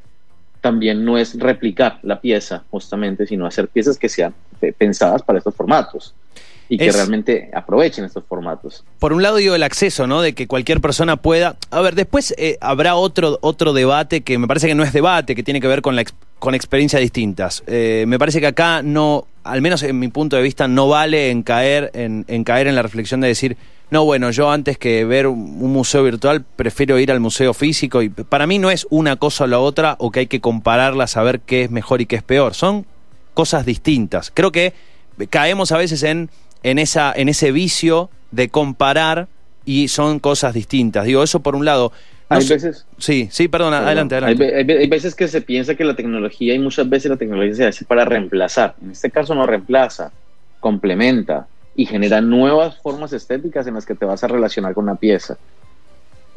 También 0.61 1.03
no 1.03 1.17
es 1.17 1.39
replicar 1.39 1.99
la 2.03 2.21
pieza, 2.21 2.63
justamente, 2.69 3.25
sino 3.25 3.47
hacer 3.47 3.69
piezas 3.69 3.97
que 3.97 4.09
sean 4.09 4.35
pensadas 4.77 5.23
para 5.23 5.39
estos 5.39 5.55
formatos 5.55 6.13
y 6.69 6.77
que 6.77 6.91
realmente 6.91 7.49
aprovechen 7.53 8.05
estos 8.05 8.23
formatos. 8.25 8.83
Por 8.99 9.13
un 9.13 9.21
lado 9.21 9.37
digo 9.37 9.55
el 9.55 9.63
acceso, 9.63 10.07
¿no? 10.07 10.21
De 10.21 10.33
que 10.33 10.47
cualquier 10.47 10.81
persona 10.81 11.17
pueda... 11.17 11.55
A 11.71 11.81
ver, 11.81 11.95
después 11.95 12.33
eh, 12.37 12.57
habrá 12.61 12.95
otro, 12.95 13.39
otro 13.41 13.73
debate 13.73 14.21
que 14.21 14.37
me 14.37 14.47
parece 14.47 14.67
que 14.67 14.75
no 14.75 14.83
es 14.83 14.93
debate, 14.93 15.35
que 15.35 15.43
tiene 15.43 15.61
que 15.61 15.67
ver 15.67 15.81
con, 15.81 15.95
la, 15.95 16.03
con 16.39 16.55
experiencias 16.55 17.01
distintas. 17.01 17.63
Eh, 17.67 18.05
me 18.07 18.19
parece 18.19 18.39
que 18.39 18.47
acá 18.47 18.81
no, 18.83 19.27
al 19.43 19.61
menos 19.61 19.81
en 19.83 19.97
mi 19.97 20.09
punto 20.09 20.35
de 20.35 20.41
vista, 20.41 20.67
no 20.67 20.87
vale 20.87 21.29
en 21.29 21.43
caer 21.43 21.91
en, 21.93 22.25
en 22.27 22.43
caer 22.43 22.67
en 22.67 22.75
la 22.75 22.81
reflexión 22.81 23.21
de 23.21 23.29
decir, 23.29 23.57
no, 23.89 24.03
bueno, 24.03 24.31
yo 24.31 24.51
antes 24.51 24.77
que 24.77 25.05
ver 25.05 25.27
un 25.27 25.71
museo 25.71 26.03
virtual 26.03 26.43
prefiero 26.43 26.99
ir 26.99 27.09
al 27.09 27.21
museo 27.21 27.53
físico 27.53 28.01
y 28.01 28.09
para 28.09 28.45
mí 28.45 28.59
no 28.59 28.69
es 28.69 28.85
una 28.89 29.15
cosa 29.15 29.45
o 29.45 29.47
la 29.47 29.59
otra 29.59 29.95
o 29.99 30.11
que 30.11 30.21
hay 30.21 30.27
que 30.27 30.41
compararla, 30.41 31.07
saber 31.07 31.39
qué 31.39 31.63
es 31.63 31.71
mejor 31.71 32.01
y 32.01 32.05
qué 32.05 32.17
es 32.17 32.23
peor, 32.23 32.53
son 32.53 32.85
cosas 33.33 33.65
distintas. 33.65 34.29
Creo 34.33 34.51
que 34.51 34.73
caemos 35.29 35.71
a 35.71 35.77
veces 35.77 36.03
en, 36.03 36.29
en, 36.63 36.79
esa, 36.79 37.13
en 37.15 37.29
ese 37.29 37.51
vicio 37.51 38.09
de 38.31 38.49
comparar 38.49 39.27
y 39.65 39.89
son 39.89 40.19
cosas 40.19 40.53
distintas. 40.53 41.05
Digo, 41.05 41.23
eso 41.23 41.41
por 41.41 41.55
un 41.55 41.65
lado... 41.65 41.91
hay 42.29 42.47
veces... 42.47 42.85
Sí, 42.97 43.27
sí, 43.31 43.47
perdona, 43.47 43.79
adelante, 43.79 44.15
adelante. 44.15 44.55
Hay, 44.55 44.87
veces 44.87 45.13
que 45.13 45.27
se 45.27 45.41
piensa 45.41 45.75
que 45.75 45.83
la 45.83 45.95
tecnología 45.95 46.53
y 46.53 46.59
muchas 46.59 46.89
veces 46.89 47.11
la 47.11 47.17
tecnología 47.17 47.53
se 47.53 47.65
hace 47.65 47.85
para 47.85 48.05
reemplazar. 48.05 48.75
En 48.81 48.91
este 48.91 49.11
caso 49.11 49.35
no 49.35 49.45
reemplaza, 49.45 50.11
complementa 50.59 51.47
y 51.75 51.85
genera 51.85 52.21
nuevas 52.21 52.77
formas 52.81 53.13
estéticas 53.13 53.67
en 53.67 53.75
las 53.75 53.85
que 53.85 53.95
te 53.95 54.05
vas 54.05 54.23
a 54.23 54.27
relacionar 54.27 54.73
con 54.73 54.85
una 54.85 54.95
pieza. 54.95 55.37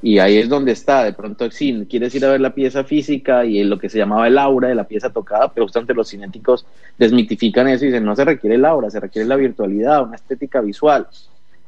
Y 0.02 0.19
ahí 0.19 0.38
es 0.38 0.49
donde 0.49 0.73
está, 0.73 1.04
de 1.04 1.12
pronto, 1.12 1.50
sí, 1.50 1.87
quieres 1.88 2.14
ir 2.14 2.25
a 2.25 2.30
ver 2.30 2.40
la 2.40 2.54
pieza 2.54 2.85
física 2.85 3.45
y 3.45 3.62
lo 3.64 3.78
que 3.78 3.90
se 3.90 3.99
llamaba 3.99 4.26
el 4.28 4.38
aura 4.38 4.69
de 4.69 4.75
la 4.75 4.85
pieza 4.85 5.11
tocada, 5.11 5.52
pero 5.52 5.66
justamente 5.66 5.92
los 5.92 6.09
cinéticos 6.09 6.66
desmitifican 6.99 7.69
eso 7.69 7.85
y 7.85 7.88
dicen, 7.88 8.04
no 8.04 8.16
se 8.16 8.25
requiere 8.25 8.57
el 8.57 8.64
aura, 8.64 8.90
se 8.90 8.99
requiere 8.99 9.28
la 9.28 9.37
virtualidad, 9.37 10.02
una 10.02 10.16
estética 10.16 10.61
visual. 10.62 11.07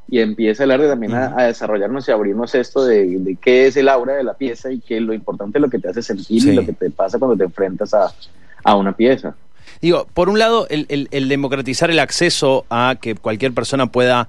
Y 0.09 0.19
empieza 0.19 0.63
el 0.63 0.71
arte 0.71 0.87
también 0.87 1.13
a, 1.13 1.43
desarrollarnos 1.43 2.07
y 2.07 2.11
abrirnos 2.11 2.55
esto 2.55 2.83
de, 2.85 3.37
qué 3.39 3.67
es 3.67 3.77
el 3.77 3.87
aura 3.87 4.15
de 4.15 4.23
la 4.23 4.33
pieza 4.33 4.71
y 4.71 4.79
qué 4.79 4.99
lo 4.99 5.13
importante 5.13 5.59
es 5.59 5.61
lo 5.61 5.69
que 5.69 5.79
te 5.79 5.89
hace 5.89 6.01
sentir 6.01 6.43
y 6.45 6.55
lo 6.55 6.65
que 6.65 6.73
te 6.73 6.89
pasa 6.89 7.19
cuando 7.19 7.37
te 7.37 7.43
enfrentas 7.43 7.93
a, 7.93 8.75
una 8.75 8.93
pieza. 8.93 9.35
Digo, 9.81 10.07
por 10.13 10.29
un 10.29 10.39
lado, 10.39 10.67
el, 10.69 11.27
democratizar 11.29 11.91
el 11.91 11.99
acceso 11.99 12.65
a 12.69 12.95
que 12.99 13.15
cualquier 13.15 13.53
persona 13.53 13.87
pueda 13.87 14.27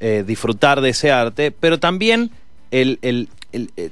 eh, 0.00 0.24
disfrutar 0.26 0.80
de 0.80 0.90
ese 0.90 1.10
arte, 1.10 1.50
pero 1.50 1.80
también 1.80 2.30
el, 2.70 3.28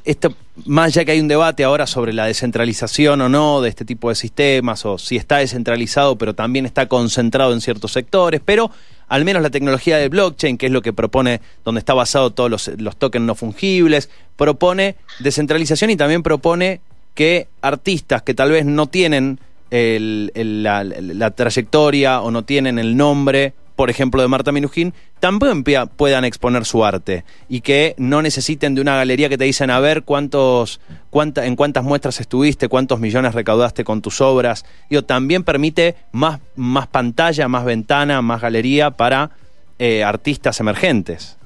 esto, 0.04 0.34
más 0.66 0.92
ya 0.94 1.04
que 1.04 1.12
hay 1.12 1.20
un 1.20 1.28
debate 1.28 1.64
ahora 1.64 1.86
sobre 1.86 2.12
la 2.12 2.26
descentralización 2.26 3.20
o 3.20 3.28
no 3.28 3.60
de 3.60 3.68
este 3.68 3.84
tipo 3.84 4.08
de 4.08 4.14
sistemas, 4.14 4.84
o 4.84 4.98
si 4.98 5.16
está 5.16 5.38
descentralizado, 5.38 6.16
pero 6.16 6.34
también 6.34 6.66
está 6.66 6.86
concentrado 6.86 7.52
en 7.52 7.60
ciertos 7.60 7.92
sectores, 7.92 8.40
pero 8.44 8.70
al 9.08 9.24
menos 9.24 9.42
la 9.42 9.50
tecnología 9.50 9.96
de 9.96 10.08
blockchain, 10.08 10.58
que 10.58 10.66
es 10.66 10.72
lo 10.72 10.82
que 10.82 10.92
propone, 10.92 11.40
donde 11.64 11.78
está 11.78 11.94
basado 11.94 12.30
todos 12.30 12.50
los, 12.50 12.70
los 12.78 12.96
tokens 12.96 13.24
no 13.24 13.34
fungibles, 13.34 14.10
propone 14.36 14.96
descentralización 15.20 15.90
y 15.90 15.96
también 15.96 16.22
propone 16.22 16.80
que 17.14 17.48
artistas 17.62 18.22
que 18.22 18.34
tal 18.34 18.50
vez 18.50 18.64
no 18.66 18.86
tienen 18.88 19.38
la, 19.70 21.30
trayectoria 21.30 22.20
o 22.20 22.30
no 22.30 22.44
tienen 22.44 22.78
el 22.78 22.96
nombre 22.96 23.54
por 23.76 23.90
ejemplo, 23.90 24.22
de 24.22 24.28
Marta 24.28 24.52
Minujín, 24.52 24.94
también 25.20 25.64
puedan 25.96 26.24
exponer 26.24 26.64
su 26.64 26.84
arte 26.84 27.24
y 27.48 27.60
que 27.60 27.94
no 27.98 28.22
necesiten 28.22 28.74
de 28.74 28.80
una 28.80 28.96
galería 28.96 29.28
que 29.28 29.38
te 29.38 29.44
dicen 29.44 29.70
a 29.70 29.80
ver 29.80 30.04
cuántos, 30.04 30.80
cuánta, 31.10 31.46
en 31.46 31.56
cuántas 31.56 31.82
muestras 31.82 32.20
estuviste, 32.20 32.68
cuántos 32.68 33.00
millones 33.00 33.34
recaudaste 33.34 33.84
con 33.84 34.00
tus 34.00 34.20
obras. 34.20 34.64
Digo, 34.88 35.02
también 35.02 35.42
permite 35.42 35.96
más, 36.12 36.40
más 36.54 36.86
pantalla, 36.86 37.48
más 37.48 37.64
ventana, 37.64 38.22
más 38.22 38.40
galería 38.40 38.90
para 38.90 39.30
eh, 39.78 40.04
artistas 40.04 40.60
emergentes. 40.60 41.36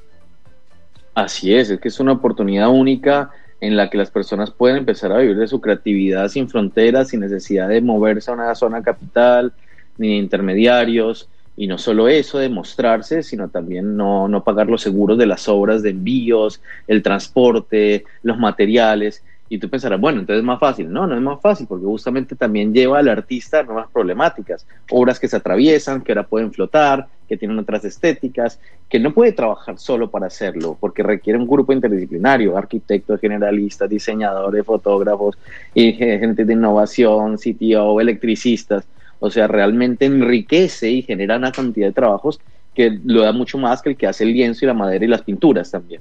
Así 1.14 1.54
es, 1.54 1.70
es 1.70 1.80
que 1.80 1.88
es 1.88 1.98
una 1.98 2.12
oportunidad 2.12 2.68
única 2.68 3.30
en 3.60 3.76
la 3.76 3.90
que 3.90 3.98
las 3.98 4.10
personas 4.10 4.50
pueden 4.50 4.76
empezar 4.76 5.10
a 5.12 5.18
vivir 5.18 5.36
de 5.36 5.48
su 5.48 5.60
creatividad 5.60 6.28
sin 6.28 6.48
fronteras, 6.48 7.08
sin 7.08 7.20
necesidad 7.20 7.68
de 7.68 7.80
moverse 7.80 8.30
a 8.30 8.34
una 8.34 8.54
zona 8.54 8.82
capital, 8.82 9.52
ni 9.96 10.08
de 10.10 10.14
intermediarios 10.14 11.28
y 11.58 11.66
no 11.66 11.76
solo 11.76 12.06
eso 12.06 12.38
de 12.38 12.48
mostrarse, 12.48 13.24
sino 13.24 13.48
también 13.48 13.96
no, 13.96 14.28
no 14.28 14.44
pagar 14.44 14.68
los 14.68 14.80
seguros 14.80 15.18
de 15.18 15.26
las 15.26 15.48
obras 15.48 15.82
de 15.82 15.90
envíos, 15.90 16.62
el 16.86 17.02
transporte, 17.02 18.04
los 18.22 18.38
materiales. 18.38 19.24
Y 19.48 19.58
tú 19.58 19.68
pensarás, 19.68 20.00
bueno, 20.00 20.20
entonces 20.20 20.42
es 20.42 20.46
más 20.46 20.60
fácil. 20.60 20.92
No, 20.92 21.08
no 21.08 21.16
es 21.16 21.20
más 21.20 21.40
fácil, 21.40 21.66
porque 21.66 21.84
justamente 21.84 22.36
también 22.36 22.72
lleva 22.72 23.00
al 23.00 23.08
artista 23.08 23.58
a 23.58 23.62
nuevas 23.64 23.88
problemáticas. 23.90 24.68
Obras 24.92 25.18
que 25.18 25.26
se 25.26 25.36
atraviesan, 25.36 26.02
que 26.02 26.12
ahora 26.12 26.28
pueden 26.28 26.52
flotar, 26.52 27.08
que 27.28 27.36
tienen 27.36 27.58
otras 27.58 27.84
estéticas, 27.84 28.60
que 28.88 29.00
no 29.00 29.12
puede 29.12 29.32
trabajar 29.32 29.80
solo 29.80 30.12
para 30.12 30.28
hacerlo, 30.28 30.76
porque 30.78 31.02
requiere 31.02 31.40
un 31.40 31.48
grupo 31.48 31.72
interdisciplinario, 31.72 32.56
arquitectos, 32.56 33.20
generalistas, 33.20 33.90
diseñadores, 33.90 34.64
fotógrafos, 34.64 35.36
y 35.74 35.92
gente 35.94 36.44
de 36.44 36.52
innovación, 36.52 37.36
CTO, 37.36 38.00
electricistas 38.00 38.86
o 39.20 39.30
sea, 39.30 39.46
realmente 39.46 40.06
enriquece 40.06 40.90
y 40.90 41.02
genera 41.02 41.36
una 41.36 41.52
cantidad 41.52 41.88
de 41.88 41.92
trabajos 41.92 42.40
que 42.74 42.98
lo 43.04 43.22
da 43.22 43.32
mucho 43.32 43.58
más 43.58 43.82
que 43.82 43.90
el 43.90 43.96
que 43.96 44.06
hace 44.06 44.24
el 44.24 44.32
lienzo 44.32 44.64
y 44.64 44.68
la 44.68 44.74
madera 44.74 45.04
y 45.04 45.08
las 45.08 45.22
pinturas 45.22 45.70
también. 45.70 46.00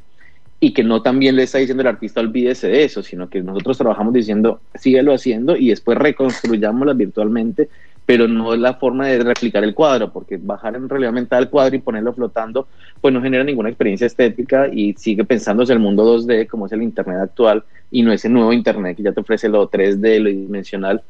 Y 0.59 0.73
que 0.73 0.83
no 0.83 1.01
también 1.01 1.35
le 1.35 1.43
está 1.43 1.57
diciendo 1.57 1.81
el 1.81 1.87
artista 1.87 2.19
olvídese 2.19 2.67
de 2.67 2.83
eso, 2.83 3.01
sino 3.01 3.29
que 3.29 3.41
nosotros 3.41 3.77
trabajamos 3.77 4.13
diciendo 4.13 4.61
síguelo 4.75 5.13
haciendo 5.13 5.55
y 5.55 5.69
después 5.69 5.97
reconstruyámosla 5.97 6.93
virtualmente, 6.93 7.69
pero 8.05 8.27
no 8.27 8.53
es 8.53 8.59
la 8.59 8.75
forma 8.75 9.07
de 9.07 9.23
replicar 9.23 9.63
el 9.63 9.73
cuadro, 9.73 10.11
porque 10.13 10.37
bajar 10.37 10.75
en 10.75 10.87
realidad 10.87 11.09
aumentar 11.09 11.41
el 11.41 11.49
cuadro 11.49 11.75
y 11.75 11.79
ponerlo 11.79 12.13
flotando, 12.13 12.67
pues 13.01 13.13
no 13.13 13.21
genera 13.21 13.43
ninguna 13.43 13.69
experiencia 13.69 14.07
estética 14.07 14.67
y 14.71 14.93
sigue 14.93 15.25
pensándose 15.25 15.73
el 15.73 15.79
mundo 15.79 16.05
2D 16.17 16.47
como 16.47 16.67
es 16.67 16.71
el 16.71 16.83
Internet 16.83 17.17
actual 17.21 17.63
y 17.91 18.03
no 18.03 18.11
ese 18.13 18.29
nuevo 18.29 18.53
Internet 18.53 18.97
que 18.97 19.03
ya 19.03 19.11
te 19.11 19.21
ofrece 19.21 19.49
lo 19.49 19.69
3D, 19.69 20.19
lo 20.19 20.29
dimensional, 20.29 21.03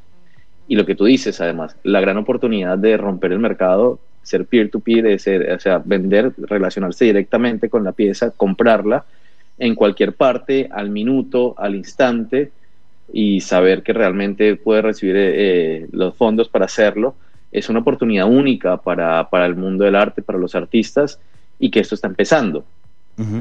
y 0.67 0.75
lo 0.75 0.85
que 0.85 0.95
tú 0.95 1.05
dices, 1.05 1.39
además, 1.41 1.75
la 1.83 2.01
gran 2.01 2.17
oportunidad 2.17 2.77
de 2.77 2.97
romper 2.97 3.31
el 3.31 3.39
mercado, 3.39 3.99
ser 4.23 4.45
peer-to-peer, 4.45 5.19
ser, 5.19 5.51
o 5.53 5.59
sea, 5.59 5.81
vender, 5.83 6.33
relacionarse 6.37 7.05
directamente 7.05 7.69
con 7.69 7.83
la 7.83 7.93
pieza, 7.93 8.31
comprarla 8.31 9.05
en 9.57 9.75
cualquier 9.75 10.13
parte, 10.13 10.69
al 10.71 10.89
minuto, 10.89 11.55
al 11.57 11.75
instante, 11.75 12.51
y 13.11 13.39
saber 13.39 13.83
que 13.83 13.93
realmente 13.93 14.55
puede 14.57 14.81
recibir 14.81 15.15
eh, 15.17 15.87
los 15.91 16.15
fondos 16.15 16.49
para 16.49 16.65
hacerlo, 16.65 17.15
es 17.51 17.69
una 17.69 17.79
oportunidad 17.79 18.27
única 18.27 18.77
para, 18.77 19.29
para, 19.29 19.45
el 19.45 19.55
mundo 19.55 19.85
del 19.85 19.95
arte, 19.95 20.21
para 20.21 20.37
los 20.37 20.53
artistas, 20.53 21.19
y 21.59 21.71
que 21.71 21.79
esto 21.79 21.95
está 21.95 22.07
empezando. 22.07 22.65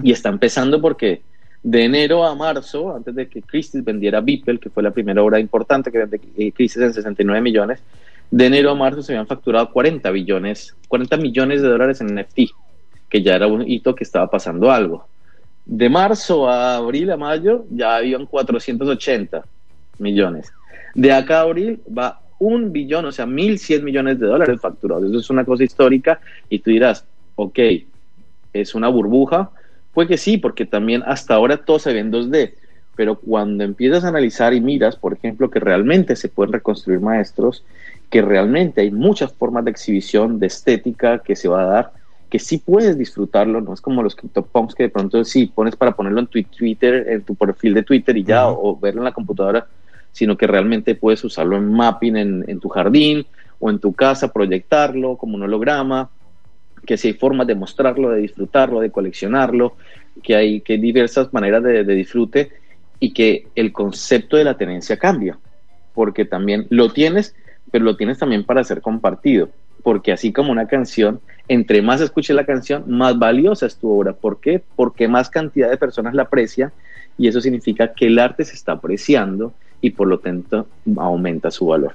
Y 0.02 0.11
está 0.12 0.30
empezando 0.30 0.80
porque 0.80 1.21
de 1.66 1.82
enero 1.82 2.25
a 2.25 2.32
marzo, 2.37 2.94
antes 2.94 3.12
de 3.12 3.28
que 3.28 3.42
Christie's 3.42 3.85
vendiera 3.85 4.20
Beeple, 4.20 4.61
que 4.61 4.70
fue 4.70 4.85
la 4.85 4.92
primera 4.92 5.20
obra 5.20 5.40
importante 5.40 5.90
que 5.90 5.99
vendió 5.99 6.20
eh, 6.37 6.52
Christie's 6.52 6.87
en 6.87 6.94
69 6.94 7.40
millones, 7.40 7.82
de 8.30 8.46
enero 8.46 8.70
a 8.70 8.76
marzo 8.76 9.02
se 9.02 9.12
habían 9.12 9.26
facturado 9.26 9.73
40 9.73 10.08
billones, 10.12 10.76
40 10.87 11.16
millones 11.16 11.62
de 11.62 11.68
dólares 11.68 12.00
en 12.00 12.14
NFT, 12.14 12.52
que 13.08 13.20
ya 13.20 13.35
era 13.35 13.49
un 13.49 13.68
hito 13.68 13.96
que 13.96 14.04
estaba 14.04 14.30
pasando 14.30 14.70
algo. 14.70 15.08
De 15.64 15.88
marzo 15.88 16.49
a 16.49 16.76
abril 16.76 17.11
a 17.11 17.16
mayo 17.16 17.64
ya 17.68 17.96
habían 17.96 18.26
480 18.26 19.44
millones. 19.99 20.52
De 20.94 21.12
acá 21.12 21.38
a 21.38 21.42
abril 21.42 21.80
va 21.87 22.20
un 22.38 22.70
billón, 22.70 23.06
o 23.06 23.11
sea, 23.11 23.26
1.100 23.26 23.82
millones 23.82 24.20
de 24.20 24.26
dólares 24.28 24.61
facturados. 24.61 25.11
Eso 25.11 25.18
es 25.18 25.30
una 25.30 25.44
cosa 25.44 25.64
histórica 25.64 26.20
y 26.49 26.61
tú 26.61 26.70
dirás, 26.70 27.04
ok, 27.35 27.58
es 28.52 28.76
una 28.76 28.87
burbuja, 28.87 29.50
Puede 29.97 30.09
que 30.09 30.19
sí, 30.19 30.37
porque 30.37 30.67
también 30.67 31.03
hasta 31.07 31.35
ahora 31.35 31.57
todo 31.57 31.79
se 31.79 31.91
ve 31.91 32.00
en 32.00 32.12
2D, 32.12 32.53
pero 32.97 33.19
cuando 33.19 33.65
empiezas 33.65 34.05
a 34.05 34.09
analizar 34.09 34.53
y 34.53 34.61
miras, 34.61 34.95
por 34.95 35.15
ejemplo, 35.15 35.49
que 35.49 35.59
realmente 35.59 36.17
se 36.17 36.29
pueden 36.29 36.53
reconstruir 36.53 37.00
maestros, 37.00 37.65
que 38.11 38.21
realmente 38.21 38.83
hay 38.83 38.91
muchas 38.91 39.33
formas 39.33 39.65
de 39.65 39.71
exhibición, 39.71 40.38
de 40.38 40.49
estética 40.49 41.21
que 41.21 41.35
se 41.35 41.49
va 41.49 41.62
a 41.62 41.65
dar, 41.65 41.93
que 42.29 42.38
sí 42.38 42.59
puedes 42.59 42.99
disfrutarlo, 42.99 43.62
no 43.62 43.73
es 43.73 43.81
como 43.81 44.03
los 44.03 44.15
CryptoPunks 44.15 44.75
que 44.75 44.83
de 44.83 44.88
pronto 44.91 45.25
sí 45.25 45.47
pones 45.47 45.76
para 45.76 45.93
ponerlo 45.93 46.21
en 46.21 46.26
tu 46.26 46.43
Twitter, 46.43 47.07
en 47.09 47.23
tu 47.23 47.35
perfil 47.35 47.73
de 47.73 47.83
Twitter 47.83 48.15
y 48.19 48.25
ya, 48.25 48.49
o 48.49 48.79
verlo 48.79 49.00
en 49.00 49.07
la 49.07 49.12
computadora, 49.12 49.67
sino 50.12 50.37
que 50.37 50.47
realmente 50.47 50.95
puedes 50.95 51.25
usarlo 51.25 51.57
en 51.57 51.73
mapping 51.73 52.17
en, 52.19 52.45
en 52.49 52.61
tu 52.61 52.69
jardín 52.69 53.25
o 53.59 53.71
en 53.71 53.79
tu 53.79 53.95
casa, 53.95 54.31
proyectarlo 54.31 55.17
como 55.17 55.37
un 55.37 55.45
holograma, 55.45 56.11
que 56.87 56.97
si 56.97 57.09
hay 57.09 57.14
formas 57.14 57.47
de 57.47 57.55
mostrarlo, 57.55 58.11
de 58.11 58.21
disfrutarlo, 58.21 58.81
de 58.81 58.90
coleccionarlo, 58.90 59.76
que 60.23 60.35
hay, 60.35 60.61
que 60.61 60.78
diversas 60.78 61.33
maneras 61.33 61.62
de, 61.62 61.85
disfrute 61.85 62.52
y 63.00 63.12
que 63.12 63.49
el 63.55 63.73
concepto 63.73 64.37
de 64.37 64.45
la 64.45 64.57
tenencia 64.57 64.97
cambia, 64.97 65.38
porque 65.95 66.25
también 66.25 66.66
lo 66.71 66.93
tienes, 66.93 67.35
pero 67.71 67.85
lo 67.85 67.97
tienes 67.97 68.19
también 68.19 68.45
para 68.45 68.64
ser 68.64 68.81
compartido, 68.81 69.50
porque 69.83 70.12
así 70.12 70.33
como 70.33 70.52
una 70.52 70.66
canción, 70.66 71.21
entre 71.49 71.83
más 71.83 72.00
escuches 72.00 72.35
la 72.35 72.47
canción, 72.47 72.85
más 72.87 73.19
valiosa 73.19 73.66
es 73.66 73.76
tu 73.76 73.90
obra. 73.90 74.14
¿Por 74.14 74.40
qué? 74.40 74.62
Porque 74.75 75.09
más 75.09 75.28
cantidad 75.28 75.69
de 75.69 75.76
personas 75.76 76.14
la 76.14 76.23
aprecian 76.23 76.73
y 77.19 77.28
eso 77.28 77.40
significa 77.40 77.93
que 77.93 78.07
el 78.07 78.19
arte 78.19 78.45
se 78.45 78.55
está 78.55 78.73
apreciando 78.73 79.52
y 79.81 79.90
por 79.90 80.09
lo 80.09 80.19
tanto 80.19 80.66
aumenta 80.97 81.50
su 81.50 81.66
valor. 81.66 81.93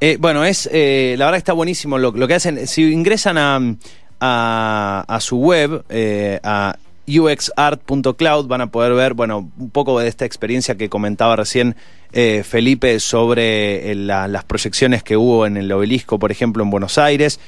Eh, 0.00 0.16
bueno, 0.18 0.44
es 0.44 0.68
eh, 0.72 1.14
la 1.18 1.26
verdad 1.26 1.38
está 1.38 1.52
buenísimo 1.52 1.98
lo, 1.98 2.12
que 2.26 2.34
hacen. 2.34 2.66
Si 2.66 2.90
ingresan 2.90 3.36
a, 3.38 5.04
a, 5.06 5.20
su 5.20 5.38
web, 5.38 5.84
eh, 5.90 6.40
a 6.42 6.76
uxart.cloud, 7.06 8.46
van 8.46 8.62
a 8.62 8.70
poder 8.70 8.94
ver, 8.94 9.12
bueno, 9.14 9.50
un 9.58 9.70
poco 9.70 10.00
de 10.00 10.08
esta 10.08 10.24
experiencia 10.24 10.76
que 10.76 10.88
comentaba 10.88 11.36
recién 11.36 11.76
Felipe 12.12 12.98
sobre 12.98 13.94
las 13.94 14.44
proyecciones 14.44 15.02
que 15.04 15.16
hubo 15.16 15.46
en 15.46 15.56
el 15.56 15.70
obelisco, 15.70 16.18
por 16.18 16.32
ejemplo, 16.32 16.62
en 16.64 16.70
Buenos 16.70 16.98
Aires. 16.98 17.38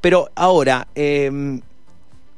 pero 0.00 0.30
ahora, 0.34 0.88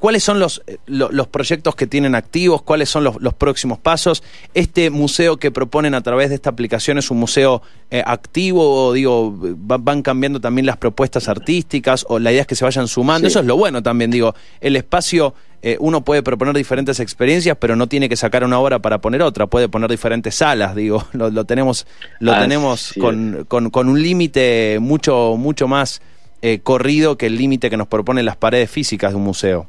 ¿cuáles 0.05 0.23
son 0.23 0.39
los, 0.39 0.63
eh, 0.67 0.77
los 0.87 1.29
proyectos 1.29 1.75
que 1.77 1.87
tienen 1.87 2.15
activos? 2.15 2.61
¿Cuáles 2.61 2.91
son 2.91 3.05
los, 3.05 3.35
próximos 3.39 3.79
pasos? 3.79 4.23
¿Este 4.53 4.91
museo 4.91 5.39
que 5.39 5.51
proponen 5.51 5.95
a 5.95 6.03
través 6.03 6.29
de 6.29 6.35
esta 6.35 6.51
aplicación 6.51 6.99
es 6.99 7.11
un 7.11 7.17
museo 7.17 7.63
eh, 7.91 8.03
activo? 8.05 8.89
O, 8.89 8.93
digo, 8.93 9.35
van 9.35 10.03
cambiando 10.03 10.43
también 10.43 10.67
las 10.67 10.77
propuestas 10.77 11.31
artísticas 11.31 12.05
o 12.07 12.19
la 12.19 12.33
idea 12.33 12.43
es 12.43 12.47
que 12.47 12.55
se 12.55 12.67
vayan 12.67 12.87
sumando. 12.87 13.27
Eso 13.27 13.41
es 13.41 13.47
lo 13.47 13.57
bueno 13.57 13.83
también, 13.83 14.11
digo, 14.11 14.35
el 14.61 14.77
espacio 14.77 15.33
eh, 15.63 15.79
uno 15.81 16.05
puede 16.05 16.23
proponer 16.23 16.55
diferentes 16.55 17.01
experiencias, 17.01 17.57
pero 17.59 17.75
no 17.75 17.87
tiene 17.87 18.11
que 18.11 18.17
sacar 18.17 18.45
una 18.45 18.59
obra 18.59 18.81
para 18.81 19.01
poner 19.01 19.23
otra, 19.23 19.47
puede 19.47 19.71
poner 19.71 19.89
diferentes 19.89 20.35
salas, 20.35 20.75
digo, 20.75 21.03
lo, 21.15 21.47
tenemos, 21.47 21.87
lo 22.21 22.39
tenemos 22.39 22.93
con, 23.01 23.47
con, 23.49 23.89
un 23.89 24.03
límite 24.03 24.77
mucho, 24.83 25.37
mucho 25.39 25.67
más 25.67 26.03
eh, 26.43 26.61
corrido 26.63 27.17
que 27.17 27.25
el 27.25 27.39
límite 27.39 27.71
que 27.71 27.79
nos 27.79 27.89
proponen 27.89 28.27
las 28.27 28.37
paredes 28.37 28.71
físicas 28.71 29.13
de 29.13 29.17
un 29.17 29.25
museo. 29.25 29.67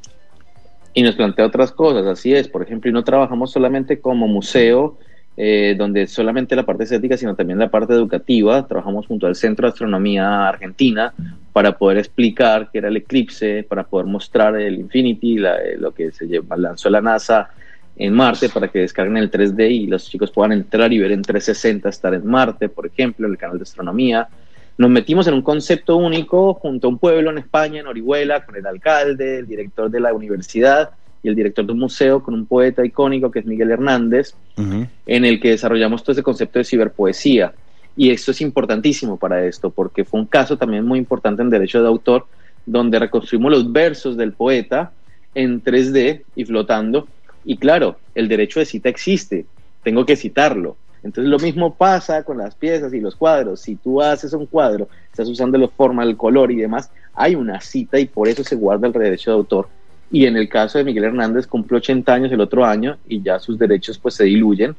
Y 0.96 1.04
nos 1.04 1.16
plantea 1.16 1.46
otras 1.46 1.74
cosas, 1.74 2.06
así 2.08 2.34
es, 2.34 2.48
por 2.48 2.64
ejemplo, 2.64 2.90
y 2.90 2.94
no 2.94 3.04
trabajamos 3.04 3.52
solamente 3.52 4.00
como 4.00 4.30
museo, 4.30 4.98
eh, 5.36 5.76
donde 5.78 6.08
solamente 6.08 6.56
la 6.56 6.66
parte 6.66 6.86
estética, 6.86 7.18
sino 7.18 7.36
también 7.36 7.60
la 7.60 7.70
parte 7.70 7.94
educativa. 7.94 8.66
Trabajamos 8.66 9.06
junto 9.06 9.28
al 9.28 9.36
Centro 9.36 9.68
de 9.68 9.74
Astronomía 9.74 10.48
Argentina 10.48 11.14
para 11.52 11.78
poder 11.78 11.98
explicar 11.98 12.70
qué 12.72 12.78
era 12.78 12.88
el 12.88 12.96
eclipse, 12.96 13.64
para 13.68 13.84
poder 13.84 14.06
mostrar 14.06 14.56
el 14.56 14.76
Infinity, 14.80 15.38
eh, 15.38 15.76
lo 15.78 15.94
que 15.94 16.14
se 16.14 16.26
lanzó 16.58 16.90
la 16.90 17.02
NASA 17.02 17.50
en 17.98 18.14
Marte 18.14 18.50
para 18.50 18.70
que 18.70 18.80
descarguen 18.80 19.18
el 19.18 19.32
3D 19.32 19.70
y 19.70 19.88
los 19.88 20.10
chicos 20.10 20.32
puedan 20.32 20.54
entrar 20.54 20.92
y 20.92 21.00
ver 21.00 21.12
en 21.12 21.22
360 21.22 21.90
estar 21.90 22.14
en 22.14 22.26
Marte, 22.26 22.70
por 22.70 22.86
ejemplo, 22.86 23.26
en 23.26 23.34
el 23.34 23.38
canal 23.38 23.58
de 23.58 23.64
astronomía. 23.64 24.28
Nos 24.78 24.90
metimos 24.90 25.28
en 25.28 25.36
un 25.36 25.42
concepto 25.42 25.96
único 25.96 26.54
junto 26.54 26.88
a 26.88 26.90
un 26.90 26.98
pueblo 26.98 27.32
en 27.32 27.38
España, 27.38 27.80
en 27.80 27.88
Orihuela, 27.88 28.46
con 28.46 28.56
el 28.56 28.66
alcalde, 28.66 29.40
el 29.40 29.48
director 29.48 29.90
de 29.90 30.00
la 30.02 30.14
universidad, 30.14 30.92
y 31.24 31.30
el 31.30 31.36
director 31.36 31.66
de 31.66 31.72
un 31.72 31.80
museo 31.80 32.22
con 32.22 32.36
un 32.36 32.46
poeta 32.46 32.86
icónico 32.86 33.32
que 33.32 33.40
es 33.40 33.46
Miguel 33.46 33.72
Hernández, 33.72 34.36
en 34.58 35.26
el 35.26 35.40
que 35.40 35.50
desarrollamos 35.50 36.04
todo 36.04 36.12
ese 36.12 36.22
concepto 36.22 36.60
de 36.60 36.66
ciberpoesía. 36.66 37.54
Y 37.98 38.12
esto 38.12 38.30
es 38.30 38.42
importantísimo 38.42 39.18
para 39.18 39.44
esto, 39.46 39.72
porque 39.72 40.06
fue 40.06 40.20
un 40.20 40.28
caso 40.28 40.56
también 40.58 40.86
muy 40.86 41.00
importante 41.00 41.42
en 41.42 41.50
derecho 41.50 41.82
de 41.82 41.88
autor, 41.88 42.28
donde 42.66 43.00
reconstruimos 43.00 43.52
los 43.52 43.72
versos 43.72 44.18
del 44.18 44.34
poeta 44.34 44.92
en 45.34 45.64
3D 45.64 46.22
y 46.36 46.46
flotando. 46.46 47.08
Y 47.44 47.58
claro, 47.58 47.98
el 48.14 48.28
derecho 48.28 48.60
de 48.60 48.66
cita 48.66 48.90
existe, 48.90 49.46
tengo 49.84 50.06
que 50.06 50.18
citarlo. 50.18 50.78
Entonces 51.06 51.30
lo 51.30 51.38
mismo 51.38 51.76
pasa 51.76 52.24
con 52.24 52.40
las 52.40 52.56
piezas 52.56 52.92
y 52.92 53.00
los 53.00 53.16
cuadros. 53.16 53.62
Si 53.62 53.76
tú 53.76 54.02
haces 54.02 54.34
un 54.34 54.48
cuadro, 54.48 54.90
estás 55.12 55.30
usando 55.30 55.56
la 55.56 55.68
forma, 55.68 56.02
el 56.02 56.18
color 56.18 56.52
y 56.52 56.56
demás, 56.56 56.90
hay 57.14 57.36
una 57.36 57.62
cita 57.62 58.00
y 58.00 58.08
por 58.08 58.28
eso 58.28 58.44
se 58.44 58.56
guarda 58.56 58.88
el 58.88 58.94
derecho 58.94 59.30
de 59.30 59.38
autor. 59.38 59.70
Y 60.10 60.26
en 60.26 60.36
el 60.36 60.50
caso 60.50 60.80
de 60.80 60.84
Miguel 60.84 61.04
Hernández 61.04 61.46
cumplió 61.46 61.78
80 61.78 62.12
años 62.12 62.32
el 62.32 62.42
otro 62.42 62.66
año 62.66 62.98
y 63.08 63.22
ya 63.22 63.38
sus 63.38 63.60
derechos 63.60 64.00
pues 64.00 64.16
se 64.16 64.24
diluyen 64.24 64.76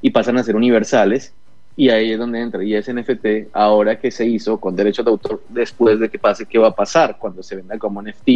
y 0.00 0.10
pasan 0.10 0.36
a 0.36 0.42
ser 0.42 0.56
universales. 0.56 1.32
Y 1.76 1.90
ahí 1.90 2.10
es 2.10 2.18
donde 2.18 2.40
entra 2.40 2.64
y 2.64 2.74
es 2.74 2.92
NFT 2.92 3.52
ahora 3.52 4.00
que 4.00 4.10
se 4.10 4.26
hizo 4.26 4.58
con 4.58 4.74
derechos 4.74 5.04
de 5.04 5.12
autor 5.12 5.42
después 5.48 6.00
de 6.00 6.08
que 6.08 6.18
pase 6.18 6.44
qué 6.44 6.58
va 6.58 6.68
a 6.68 6.74
pasar 6.74 7.18
cuando 7.20 7.40
se 7.40 7.54
venda 7.54 7.78
como 7.78 8.02
NFT 8.02 8.30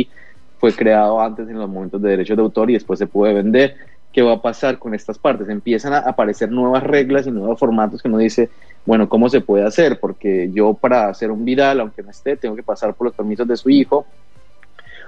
fue 0.58 0.72
creado 0.72 1.20
antes 1.20 1.48
en 1.48 1.58
los 1.58 1.68
momentos 1.68 2.00
de 2.00 2.10
derechos 2.10 2.36
de 2.36 2.42
autor 2.44 2.70
y 2.70 2.74
después 2.74 3.00
se 3.00 3.08
puede 3.08 3.34
vender 3.34 3.76
qué 4.16 4.22
va 4.22 4.32
a 4.32 4.40
pasar 4.40 4.78
con 4.78 4.94
estas 4.94 5.18
partes 5.18 5.46
empiezan 5.50 5.92
a 5.92 5.98
aparecer 5.98 6.50
nuevas 6.50 6.82
reglas 6.82 7.26
y 7.26 7.30
nuevos 7.30 7.60
formatos 7.60 8.00
que 8.00 8.08
uno 8.08 8.16
dice 8.16 8.48
bueno 8.86 9.10
cómo 9.10 9.28
se 9.28 9.42
puede 9.42 9.66
hacer 9.66 10.00
porque 10.00 10.50
yo 10.54 10.72
para 10.72 11.10
hacer 11.10 11.30
un 11.30 11.44
viral 11.44 11.80
aunque 11.80 12.02
no 12.02 12.08
esté 12.08 12.38
tengo 12.38 12.56
que 12.56 12.62
pasar 12.62 12.94
por 12.94 13.08
los 13.08 13.14
permisos 13.14 13.46
de 13.46 13.58
su 13.58 13.68
hijo 13.68 14.06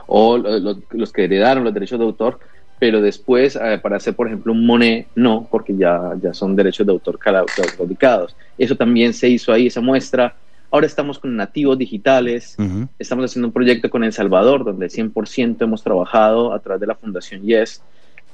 o 0.09 0.39
los, 0.39 1.13
que 1.13 1.25
heredaron 1.25 1.65
los 1.65 1.75
derechos 1.75 1.99
de 1.99 2.05
autor, 2.07 2.41
pero 2.79 3.01
después 3.01 3.57
eh, 3.57 3.79
para 3.81 3.99
hacer, 3.99 4.17
por 4.17 4.27
ejemplo, 4.27 4.53
un 4.53 4.67
Monet, 4.67 5.07
no, 5.15 5.47
porque 5.51 5.77
ya, 5.77 6.15
ya 6.21 6.33
son 6.33 6.57
derechos 6.57 6.87
de 6.87 6.93
autor 6.93 7.19
claudicados. 7.19 8.35
Eso 8.57 8.75
también 8.75 9.13
se 9.13 9.29
hizo 9.29 9.53
ahí, 9.53 9.67
esa 9.67 9.83
muestra. 9.83 10.35
Ahora 10.71 10.87
estamos 10.87 11.19
con 11.19 11.37
nativos 11.37 11.77
digitales, 11.77 12.57
estamos 12.99 13.25
haciendo 13.27 13.49
un 13.49 13.53
proyecto 13.53 13.89
con 13.91 14.03
El 14.03 14.13
Salvador, 14.13 14.65
donde 14.65 14.87
100% 14.87 15.63
hemos 15.63 15.83
trabajado 15.83 16.53
a 16.53 16.59
través 16.59 16.81
de 16.81 16.87
la 16.87 16.95
Fundación 16.95 17.43
Yes 17.43 17.83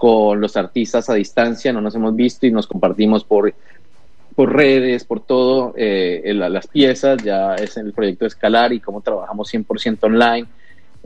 con 0.04 0.38
los 0.38 0.54
artistas 0.58 1.08
a 1.08 1.14
distancia, 1.14 1.72
no 1.72 1.80
nos 1.80 1.94
hemos 1.94 2.14
visto 2.14 2.46
y 2.46 2.50
nos 2.50 2.66
compartimos 2.66 3.24
por, 3.24 3.54
por 4.36 4.54
redes, 4.54 5.02
por 5.02 5.20
todo, 5.20 5.72
eh, 5.78 6.30
las 6.34 6.66
piezas, 6.66 7.24
ya 7.24 7.54
es 7.54 7.78
el 7.78 7.94
proyecto 7.94 8.26
escalar 8.26 8.74
y 8.74 8.80
cómo 8.80 9.00
trabajamos 9.00 9.50
100% 9.54 9.96
online 10.02 10.46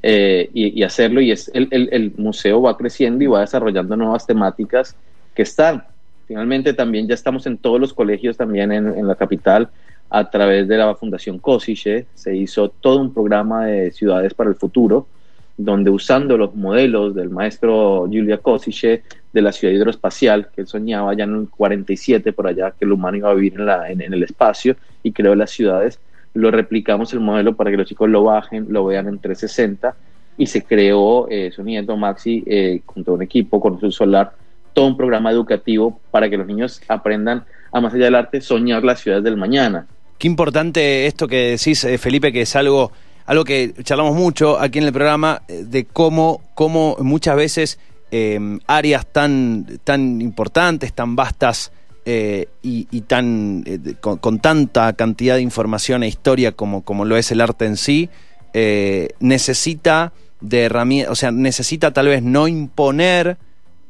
eh, 0.02 0.50
y, 0.52 0.82
hacerlo. 0.82 1.20
Y 1.20 1.30
es 1.30 1.48
el, 1.54 1.68
el, 1.70 2.12
museo 2.16 2.60
va 2.60 2.76
creciendo 2.76 3.22
y 3.22 3.28
va 3.28 3.42
desarrollando 3.42 3.94
nuevas 3.94 4.26
temáticas 4.26 4.96
que 5.32 5.42
están. 5.42 5.84
Finalmente 6.26 6.74
también 6.74 7.06
ya 7.06 7.14
estamos 7.14 7.46
en 7.46 7.56
todos 7.56 7.78
los 7.78 7.94
colegios 7.94 8.36
también 8.36 8.72
en, 8.72 8.98
en 8.98 9.06
la 9.06 9.14
capital 9.14 9.70
a 10.10 10.28
través 10.28 10.66
de 10.66 10.76
la 10.76 10.92
Fundación 10.96 11.38
COSICHE. 11.38 12.06
Se 12.14 12.34
hizo 12.34 12.68
todo 12.68 13.00
un 13.00 13.14
programa 13.14 13.66
de 13.66 13.92
ciudades 13.92 14.34
para 14.34 14.50
el 14.50 14.56
futuro 14.56 15.06
donde 15.58 15.90
usando 15.90 16.38
los 16.38 16.54
modelos 16.54 17.14
del 17.14 17.30
maestro 17.30 18.06
Julia 18.06 18.38
Kosice 18.38 19.02
de 19.32 19.42
la 19.42 19.52
ciudad 19.52 19.74
hidroespacial, 19.74 20.48
que 20.54 20.62
él 20.62 20.66
soñaba 20.68 21.14
ya 21.14 21.24
en 21.24 21.34
el 21.34 21.48
47 21.48 22.32
por 22.32 22.46
allá, 22.46 22.70
que 22.70 22.84
el 22.84 22.92
humano 22.92 23.18
iba 23.18 23.30
a 23.30 23.34
vivir 23.34 23.60
en, 23.88 24.00
el 24.00 24.22
espacio 24.22 24.76
y 25.02 25.12
creó 25.12 25.34
las 25.34 25.50
ciudades, 25.50 25.98
lo 26.32 26.50
replicamos 26.52 27.12
el 27.12 27.20
modelo 27.20 27.56
para 27.56 27.70
que 27.70 27.76
los 27.76 27.88
chicos 27.88 28.08
lo 28.08 28.22
bajen, 28.22 28.68
lo 28.70 28.86
vean 28.86 29.08
en 29.08 29.18
360 29.18 29.94
y 30.38 30.46
se 30.46 30.62
creó 30.62 31.28
eh, 31.28 31.50
Sonido 31.50 31.96
Maxi 31.96 32.44
eh, 32.46 32.80
junto 32.86 33.10
a 33.10 33.14
un 33.14 33.22
equipo 33.22 33.60
con 33.60 33.80
su 33.80 33.90
solar 33.90 34.32
todo 34.72 34.86
un 34.86 34.96
programa 34.96 35.32
educativo 35.32 36.00
para 36.12 36.30
que 36.30 36.36
los 36.36 36.46
niños 36.46 36.80
aprendan 36.86 37.44
a 37.72 37.80
más 37.80 37.92
allá 37.94 38.04
del 38.04 38.14
arte 38.14 38.40
soñar 38.40 38.84
las 38.84 39.00
ciudades 39.00 39.24
del 39.24 39.36
mañana. 39.36 39.88
Qué 40.18 40.28
importante 40.28 41.06
esto 41.06 41.26
que 41.26 41.50
decís, 41.50 41.82
eh, 41.84 41.98
Felipe, 41.98 42.32
que 42.32 42.42
es 42.42 42.56
algo, 42.56 42.92
algo 43.28 43.44
que 43.44 43.74
charlamos 43.82 44.16
mucho 44.16 44.58
aquí 44.58 44.78
en 44.78 44.86
el 44.86 44.92
programa, 44.92 45.42
eh, 45.48 45.62
de 45.66 45.84
cómo, 45.84 46.40
cómo 46.54 46.96
muchas 47.00 47.36
veces 47.36 47.78
áreas 48.66 49.04
tan, 49.04 49.80
tan 49.84 50.22
importantes, 50.22 50.94
tan 50.94 51.14
vastas, 51.14 51.70
eh, 52.06 52.48
y, 52.62 52.84
tan 53.02 53.64
eh, 53.66 53.96
con, 54.00 54.38
tanta 54.38 54.94
cantidad 54.94 55.34
de 55.34 55.42
información 55.42 56.02
e 56.02 56.08
historia 56.08 56.52
como, 56.52 56.82
como 56.82 57.04
lo 57.04 57.18
es 57.18 57.30
el 57.30 57.42
arte 57.42 57.66
en 57.66 57.76
sí, 57.76 58.08
necesita 59.20 60.14
de 60.40 60.62
herramientas, 60.62 61.12
o 61.12 61.14
sea, 61.14 61.30
necesita 61.30 61.92
tal 61.92 62.06
vez 62.06 62.22
no 62.22 62.48
imponer 62.48 63.36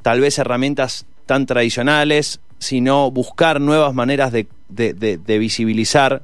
tal 0.03 0.20
vez 0.20 0.37
herramientas 0.40 1.07
tan 1.27 1.46
tradicionales, 1.46 2.40
sino 2.59 3.12
buscar 3.12 3.61
nuevas 3.61 3.94
maneras 3.94 4.33
de, 4.33 4.48
de 4.68 5.38
visibilizar 5.38 6.22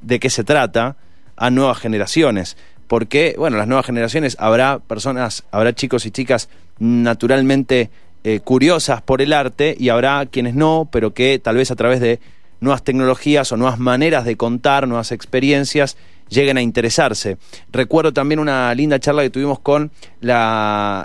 de 0.00 0.18
qué 0.18 0.30
se 0.30 0.44
trata 0.44 0.96
a 1.36 1.50
nuevas 1.50 1.78
generaciones. 1.78 2.56
Porque, 2.86 3.34
bueno, 3.38 3.56
las 3.56 3.66
nuevas 3.66 3.86
generaciones 3.86 4.36
habrá 4.38 4.78
personas, 4.78 5.44
habrá 5.50 5.74
chicos 5.74 6.06
y 6.06 6.10
chicas 6.10 6.48
naturalmente 6.78 7.90
eh, 8.24 8.40
curiosas 8.40 9.02
por 9.02 9.22
el 9.22 9.32
arte 9.32 9.76
y 9.78 9.88
habrá 9.88 10.26
quienes 10.26 10.54
no, 10.54 10.88
pero 10.90 11.12
que 11.12 11.38
tal 11.38 11.56
vez 11.56 11.70
a 11.70 11.76
través 11.76 12.00
de 12.00 12.20
nuevas 12.60 12.82
tecnologías 12.82 13.52
o 13.52 13.56
nuevas 13.56 13.78
maneras 13.78 14.24
de 14.24 14.36
contar, 14.36 14.88
nuevas 14.88 15.12
experiencias, 15.12 15.96
lleguen 16.28 16.56
a 16.56 16.62
interesarse. 16.62 17.36
Recuerdo 17.70 18.12
también 18.12 18.38
una 18.38 18.74
linda 18.74 18.98
charla 18.98 19.22
que 19.22 19.30
tuvimos 19.30 19.58
con 19.58 19.90
la, 20.20 21.04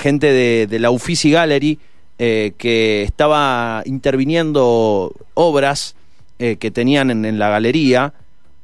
gente 0.00 0.32
de, 0.32 0.78
la 0.78 0.90
Uffizi 0.90 1.30
Gallery, 1.30 1.78
eh, 2.18 2.52
que 2.58 3.02
estaba 3.02 3.82
interviniendo 3.84 5.12
obras 5.34 5.94
eh, 6.38 6.56
que 6.56 6.70
tenían 6.70 7.10
en, 7.10 7.24
en 7.24 7.38
la 7.38 7.48
galería 7.48 8.12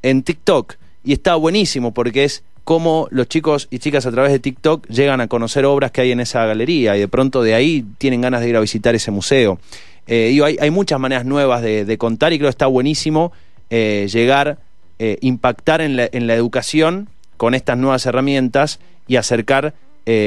en 0.01 0.23
TikTok. 0.23 0.75
Y 1.03 1.13
está 1.13 1.35
buenísimo 1.35 1.93
porque 1.93 2.23
es 2.23 2.43
cómo 2.63 3.07
los 3.11 3.27
chicos 3.27 3.67
y 3.71 3.79
chicas 3.79 4.05
a 4.05 4.11
través 4.11 4.31
de 4.31 4.39
TikTok 4.39 4.87
llegan 4.87 5.21
a 5.21 5.27
conocer 5.27 5.65
obras 5.65 5.91
que 5.91 6.01
hay 6.01 6.11
en 6.11 6.19
esa 6.19 6.45
galería 6.45 6.95
y 6.95 6.99
de 6.99 7.07
pronto 7.07 7.41
de 7.41 7.53
ahí 7.55 7.85
tienen 7.97 8.21
ganas 8.21 8.41
de 8.41 8.49
ir 8.49 8.55
a 8.55 8.61
visitar 8.61 8.95
ese 8.95 9.11
museo. 9.11 9.59
Eh, 10.07 10.37
hay, 10.59 10.69
muchas 10.69 10.99
maneras 10.99 11.25
nuevas 11.25 11.61
de, 11.61 11.97
contar 11.97 12.33
y 12.33 12.37
creo 12.37 12.47
que 12.47 12.51
está 12.51 12.67
buenísimo 12.67 13.31
eh, 13.69 14.07
llegar, 14.11 14.57
eh, 14.99 15.17
impactar 15.21 15.81
en 15.81 15.95
la, 15.95 16.09
en 16.11 16.27
la, 16.27 16.35
educación 16.35 17.07
con 17.37 17.53
estas 17.53 17.77
nuevas 17.77 18.05
herramientas 18.05 18.79
y 19.07 19.15
acercar 19.15 19.73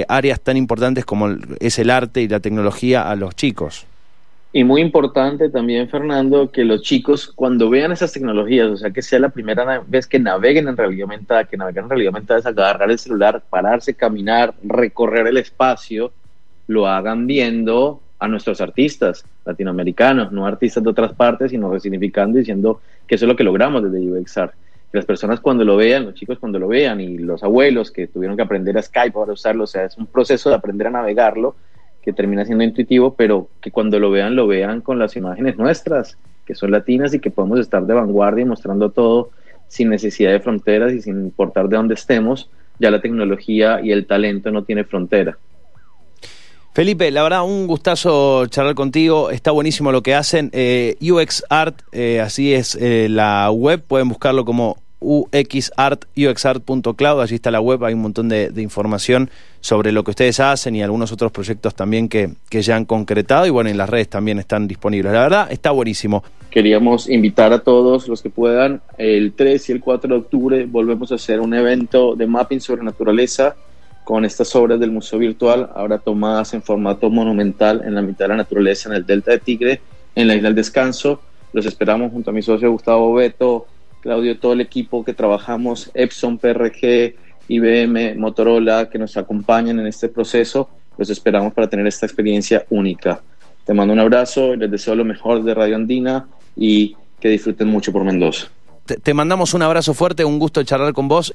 áreas 0.08 0.40
tan 0.40 0.56
importantes 0.56 1.04
como 1.04 1.28
es 1.60 1.78
el 1.78 1.90
arte 1.90 2.22
y 2.22 2.28
la 2.28 2.40
tecnología 2.40 3.10
a 3.10 3.14
los 3.14 3.36
chicos. 3.36 3.84
Y 4.56 4.64
muy 4.64 4.80
importante 4.80 5.50
también, 5.50 5.86
Fernando, 5.90 6.50
que 6.50 6.64
los 6.64 6.80
chicos 6.80 7.26
cuando 7.26 7.68
vean 7.68 7.92
esas 7.92 8.10
tecnologías, 8.10 8.68
o 8.68 8.76
sea, 8.78 8.90
que 8.90 9.02
sea 9.02 9.18
la 9.18 9.28
primera 9.28 9.84
vez 9.86 10.06
que 10.06 10.18
naveguen 10.18 10.66
en 10.66 10.78
realidad 10.78 11.02
aumentada, 11.02 11.44
que 11.44 11.58
naveguen 11.58 11.84
en 11.84 11.90
realidad 11.90 12.08
aumentada 12.08 12.40
es 12.40 12.46
agarrar 12.46 12.90
el 12.90 12.98
celular, 12.98 13.42
pararse, 13.50 13.92
caminar, 13.92 14.54
recorrer 14.64 15.26
el 15.26 15.36
espacio, 15.36 16.10
lo 16.68 16.86
hagan 16.86 17.26
viendo 17.26 18.00
a 18.18 18.28
nuestros 18.28 18.62
artistas 18.62 19.26
latinoamericanos, 19.44 20.32
no 20.32 20.46
artistas 20.46 20.82
de 20.82 20.88
otras 20.88 21.12
partes, 21.12 21.50
sino 21.50 21.70
resignificando 21.70 22.38
y 22.38 22.40
diciendo 22.40 22.80
que 23.06 23.16
eso 23.16 23.26
es 23.26 23.28
lo 23.28 23.36
que 23.36 23.44
logramos 23.44 23.82
desde 23.82 24.10
UXAR. 24.10 24.54
las 24.90 25.04
personas 25.04 25.38
cuando 25.40 25.66
lo 25.66 25.76
vean, 25.76 26.06
los 26.06 26.14
chicos 26.14 26.38
cuando 26.38 26.58
lo 26.58 26.68
vean 26.68 26.98
y 27.02 27.18
los 27.18 27.42
abuelos 27.42 27.90
que 27.90 28.06
tuvieron 28.06 28.38
que 28.38 28.44
aprender 28.44 28.78
a 28.78 28.82
Skype 28.82 29.12
para 29.12 29.34
usarlo, 29.34 29.64
o 29.64 29.66
sea, 29.66 29.84
es 29.84 29.98
un 29.98 30.06
proceso 30.06 30.48
de 30.48 30.56
aprender 30.56 30.86
a 30.86 30.92
navegarlo 30.92 31.56
que 32.06 32.12
termina 32.12 32.44
siendo 32.44 32.62
intuitivo, 32.62 33.14
pero 33.14 33.48
que 33.60 33.72
cuando 33.72 33.98
lo 33.98 34.12
vean, 34.12 34.36
lo 34.36 34.46
vean 34.46 34.80
con 34.80 35.00
las 35.00 35.16
imágenes 35.16 35.58
nuestras, 35.58 36.16
que 36.46 36.54
son 36.54 36.70
latinas 36.70 37.12
y 37.12 37.18
que 37.18 37.32
podemos 37.32 37.58
estar 37.58 37.84
de 37.84 37.94
vanguardia 37.94 38.46
mostrando 38.46 38.90
todo 38.90 39.30
sin 39.66 39.90
necesidad 39.90 40.30
de 40.30 40.38
fronteras 40.38 40.92
y 40.92 41.02
sin 41.02 41.16
importar 41.16 41.68
de 41.68 41.76
dónde 41.76 41.94
estemos, 41.94 42.48
ya 42.78 42.92
la 42.92 43.00
tecnología 43.00 43.80
y 43.82 43.90
el 43.90 44.06
talento 44.06 44.52
no 44.52 44.62
tiene 44.62 44.84
frontera. 44.84 45.36
Felipe, 46.74 47.10
la 47.10 47.24
verdad, 47.24 47.44
un 47.44 47.66
gustazo 47.66 48.46
charlar 48.46 48.76
contigo. 48.76 49.30
Está 49.30 49.50
buenísimo 49.50 49.90
lo 49.90 50.04
que 50.04 50.14
hacen. 50.14 50.50
Eh, 50.52 50.96
UX 51.00 51.42
Art, 51.50 51.80
eh, 51.90 52.20
así 52.20 52.54
es 52.54 52.76
eh, 52.76 53.08
la 53.10 53.50
web. 53.50 53.82
Pueden 53.82 54.08
buscarlo 54.08 54.44
como 54.44 54.76
uxart, 55.06 56.04
uxart.cloud. 56.16 57.20
Allí 57.20 57.36
está 57.36 57.50
la 57.50 57.60
web. 57.60 57.84
Hay 57.84 57.94
un 57.94 58.02
montón 58.02 58.28
de, 58.28 58.50
información 58.56 59.30
sobre 59.60 59.92
lo 59.92 60.02
que 60.04 60.10
ustedes 60.10 60.40
hacen 60.40 60.74
y 60.74 60.82
algunos 60.82 61.12
otros 61.12 61.30
proyectos 61.30 61.74
también 61.74 62.08
que, 62.08 62.30
que 62.50 62.62
ya 62.62 62.76
han 62.76 62.84
concretado. 62.84 63.46
Y 63.46 63.50
bueno, 63.50 63.70
en 63.70 63.78
las 63.78 63.88
redes 63.88 64.08
también 64.08 64.38
están 64.38 64.66
disponibles. 64.66 65.12
La 65.12 65.22
verdad, 65.22 65.52
está 65.52 65.70
buenísimo. 65.70 66.24
Queríamos 66.50 67.08
invitar 67.08 67.52
a 67.52 67.60
todos 67.60 68.08
los 68.08 68.22
que 68.22 68.30
puedan. 68.30 68.80
El 68.98 69.32
3 69.32 69.68
y 69.68 69.72
el 69.72 69.80
4 69.80 70.08
de 70.08 70.20
octubre 70.20 70.66
volvemos 70.66 71.12
a 71.12 71.16
hacer 71.16 71.40
un 71.40 71.54
evento 71.54 72.16
de 72.16 72.26
mapping 72.26 72.60
sobre 72.60 72.82
naturaleza 72.82 73.56
con 74.06 74.24
estas 74.24 74.54
obras 74.54 74.78
del 74.78 74.92
Museo 74.92 75.18
Virtual, 75.18 75.68
ahora 75.74 75.98
tomadas 75.98 76.54
en 76.54 76.62
formato 76.62 77.10
monumental 77.10 77.82
en 77.84 77.96
la 77.96 78.02
mitad 78.02 78.26
de 78.26 78.28
la 78.28 78.36
naturaleza, 78.36 78.88
en 78.88 78.94
el 78.94 79.04
Delta 79.04 79.32
de 79.32 79.40
Tigre, 79.40 79.80
en 80.14 80.28
la 80.28 80.36
Isla 80.36 80.48
del 80.48 80.54
Descanso. 80.54 81.20
Los 81.52 81.66
esperamos 81.66 82.12
junto 82.12 82.30
a 82.30 82.32
mi 82.32 82.40
socio 82.40 82.70
Gustavo 82.70 83.12
Beto, 83.14 83.66
Claudio, 84.00 84.38
todo 84.38 84.52
el 84.52 84.60
equipo 84.60 85.04
que 85.04 85.14
trabajamos, 85.14 85.90
Epson, 85.94 86.38
PRG, 86.38 87.16
IBM, 87.48 88.16
Motorola, 88.16 88.88
que 88.88 88.98
nos 88.98 89.16
acompañan 89.16 89.78
en 89.80 89.86
este 89.86 90.08
proceso. 90.08 90.68
Los 90.98 91.10
esperamos 91.10 91.52
para 91.52 91.68
tener 91.68 91.86
esta 91.86 92.06
experiencia 92.06 92.64
única. 92.70 93.20
Te 93.64 93.74
mando 93.74 93.92
un 93.92 94.00
abrazo 94.00 94.54
y 94.54 94.56
les 94.58 94.70
deseo 94.70 94.94
lo 94.94 95.04
mejor 95.04 95.42
de 95.42 95.54
Radio 95.54 95.76
Andina 95.76 96.28
y 96.56 96.96
que 97.20 97.28
disfruten 97.28 97.68
mucho 97.68 97.92
por 97.92 98.04
Mendoza. 98.04 98.48
te 98.84 99.14
mandamos 99.14 99.54
un 99.54 99.62
abrazo 99.62 99.94
fuerte, 99.94 100.24
un 100.24 100.38
gusto 100.38 100.62
charlar 100.62 100.92
con 100.92 101.08
vos. 101.08 101.34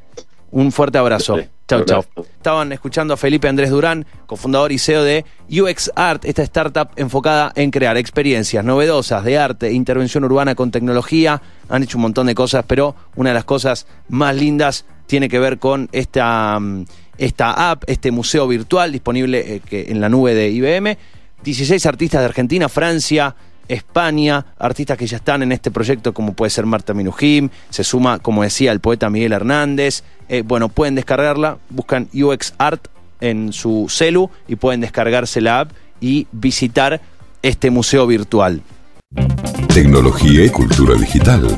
Un 0.51 0.71
fuerte 0.71 0.97
abrazo. 0.97 1.39
Chao, 1.67 1.85
chao. 1.85 2.05
Estaban 2.17 2.73
escuchando 2.73 3.13
a 3.13 3.17
Felipe 3.17 3.47
Andrés 3.47 3.69
Durán, 3.69 4.05
cofundador 4.25 4.73
y 4.73 4.77
CEO 4.77 5.03
de 5.03 5.23
UX 5.49 5.89
Art, 5.95 6.25
esta 6.25 6.43
startup 6.43 6.89
enfocada 6.97 7.53
en 7.55 7.71
crear 7.71 7.95
experiencias 7.95 8.65
novedosas 8.65 9.23
de 9.23 9.37
arte 9.37 9.67
e 9.67 9.73
intervención 9.73 10.25
urbana 10.25 10.53
con 10.53 10.69
tecnología. 10.69 11.41
Han 11.69 11.83
hecho 11.83 11.97
un 11.97 12.01
montón 12.01 12.27
de 12.27 12.35
cosas, 12.35 12.65
pero 12.67 12.95
una 13.15 13.29
de 13.29 13.35
las 13.35 13.45
cosas 13.45 13.87
más 14.09 14.35
lindas 14.35 14.85
tiene 15.07 15.29
que 15.29 15.39
ver 15.39 15.59
con 15.59 15.87
esta, 15.93 16.59
mm, 16.59 16.85
esta 17.17 17.71
app, 17.71 17.83
este 17.87 18.11
museo 18.11 18.47
virtual 18.47 18.91
disponible 18.91 19.61
eh, 19.71 19.85
en 19.87 20.01
la 20.01 20.09
nube 20.09 20.33
de 20.35 20.49
IBM. 20.49 20.97
16 21.43 21.85
artistas 21.85 22.21
de 22.21 22.25
Argentina, 22.25 22.67
Francia, 22.69 23.35
España, 23.71 24.45
artistas 24.60 24.97
que 24.97 25.07
ya 25.07 25.17
están 25.17 25.43
en 25.43 25.51
este 25.51 25.71
proyecto 25.71 26.13
como 26.13 26.34
puede 26.34 26.49
ser 26.49 26.65
Marta 26.65 26.93
Minujim, 26.93 27.49
se 27.69 27.84
suma, 27.84 28.19
como 28.19 28.43
decía, 28.43 28.71
el 28.71 28.79
poeta 28.79 29.10
Miguel 29.10 29.31
Hernández. 29.31 30.03
Eh, 30.27 30.43
bueno, 30.45 30.69
pueden 30.69 30.95
descargarla, 30.95 31.57
buscan 31.69 32.10
UX 32.13 32.53
Art 32.57 32.88
en 33.21 33.53
su 33.53 33.88
celu 33.89 34.29
y 34.47 34.55
pueden 34.55 34.81
descargarse 34.81 35.41
la 35.41 35.62
app 35.62 35.71
y 35.99 36.27
visitar 36.31 37.01
este 37.41 37.69
museo 37.69 38.07
virtual. 38.07 38.62
Tecnología 39.73 40.45
y 40.45 40.49
cultura 40.49 40.95
digital. 40.95 41.57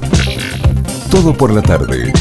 Todo 1.10 1.36
por 1.36 1.52
la 1.54 1.62
tarde. 1.62 2.12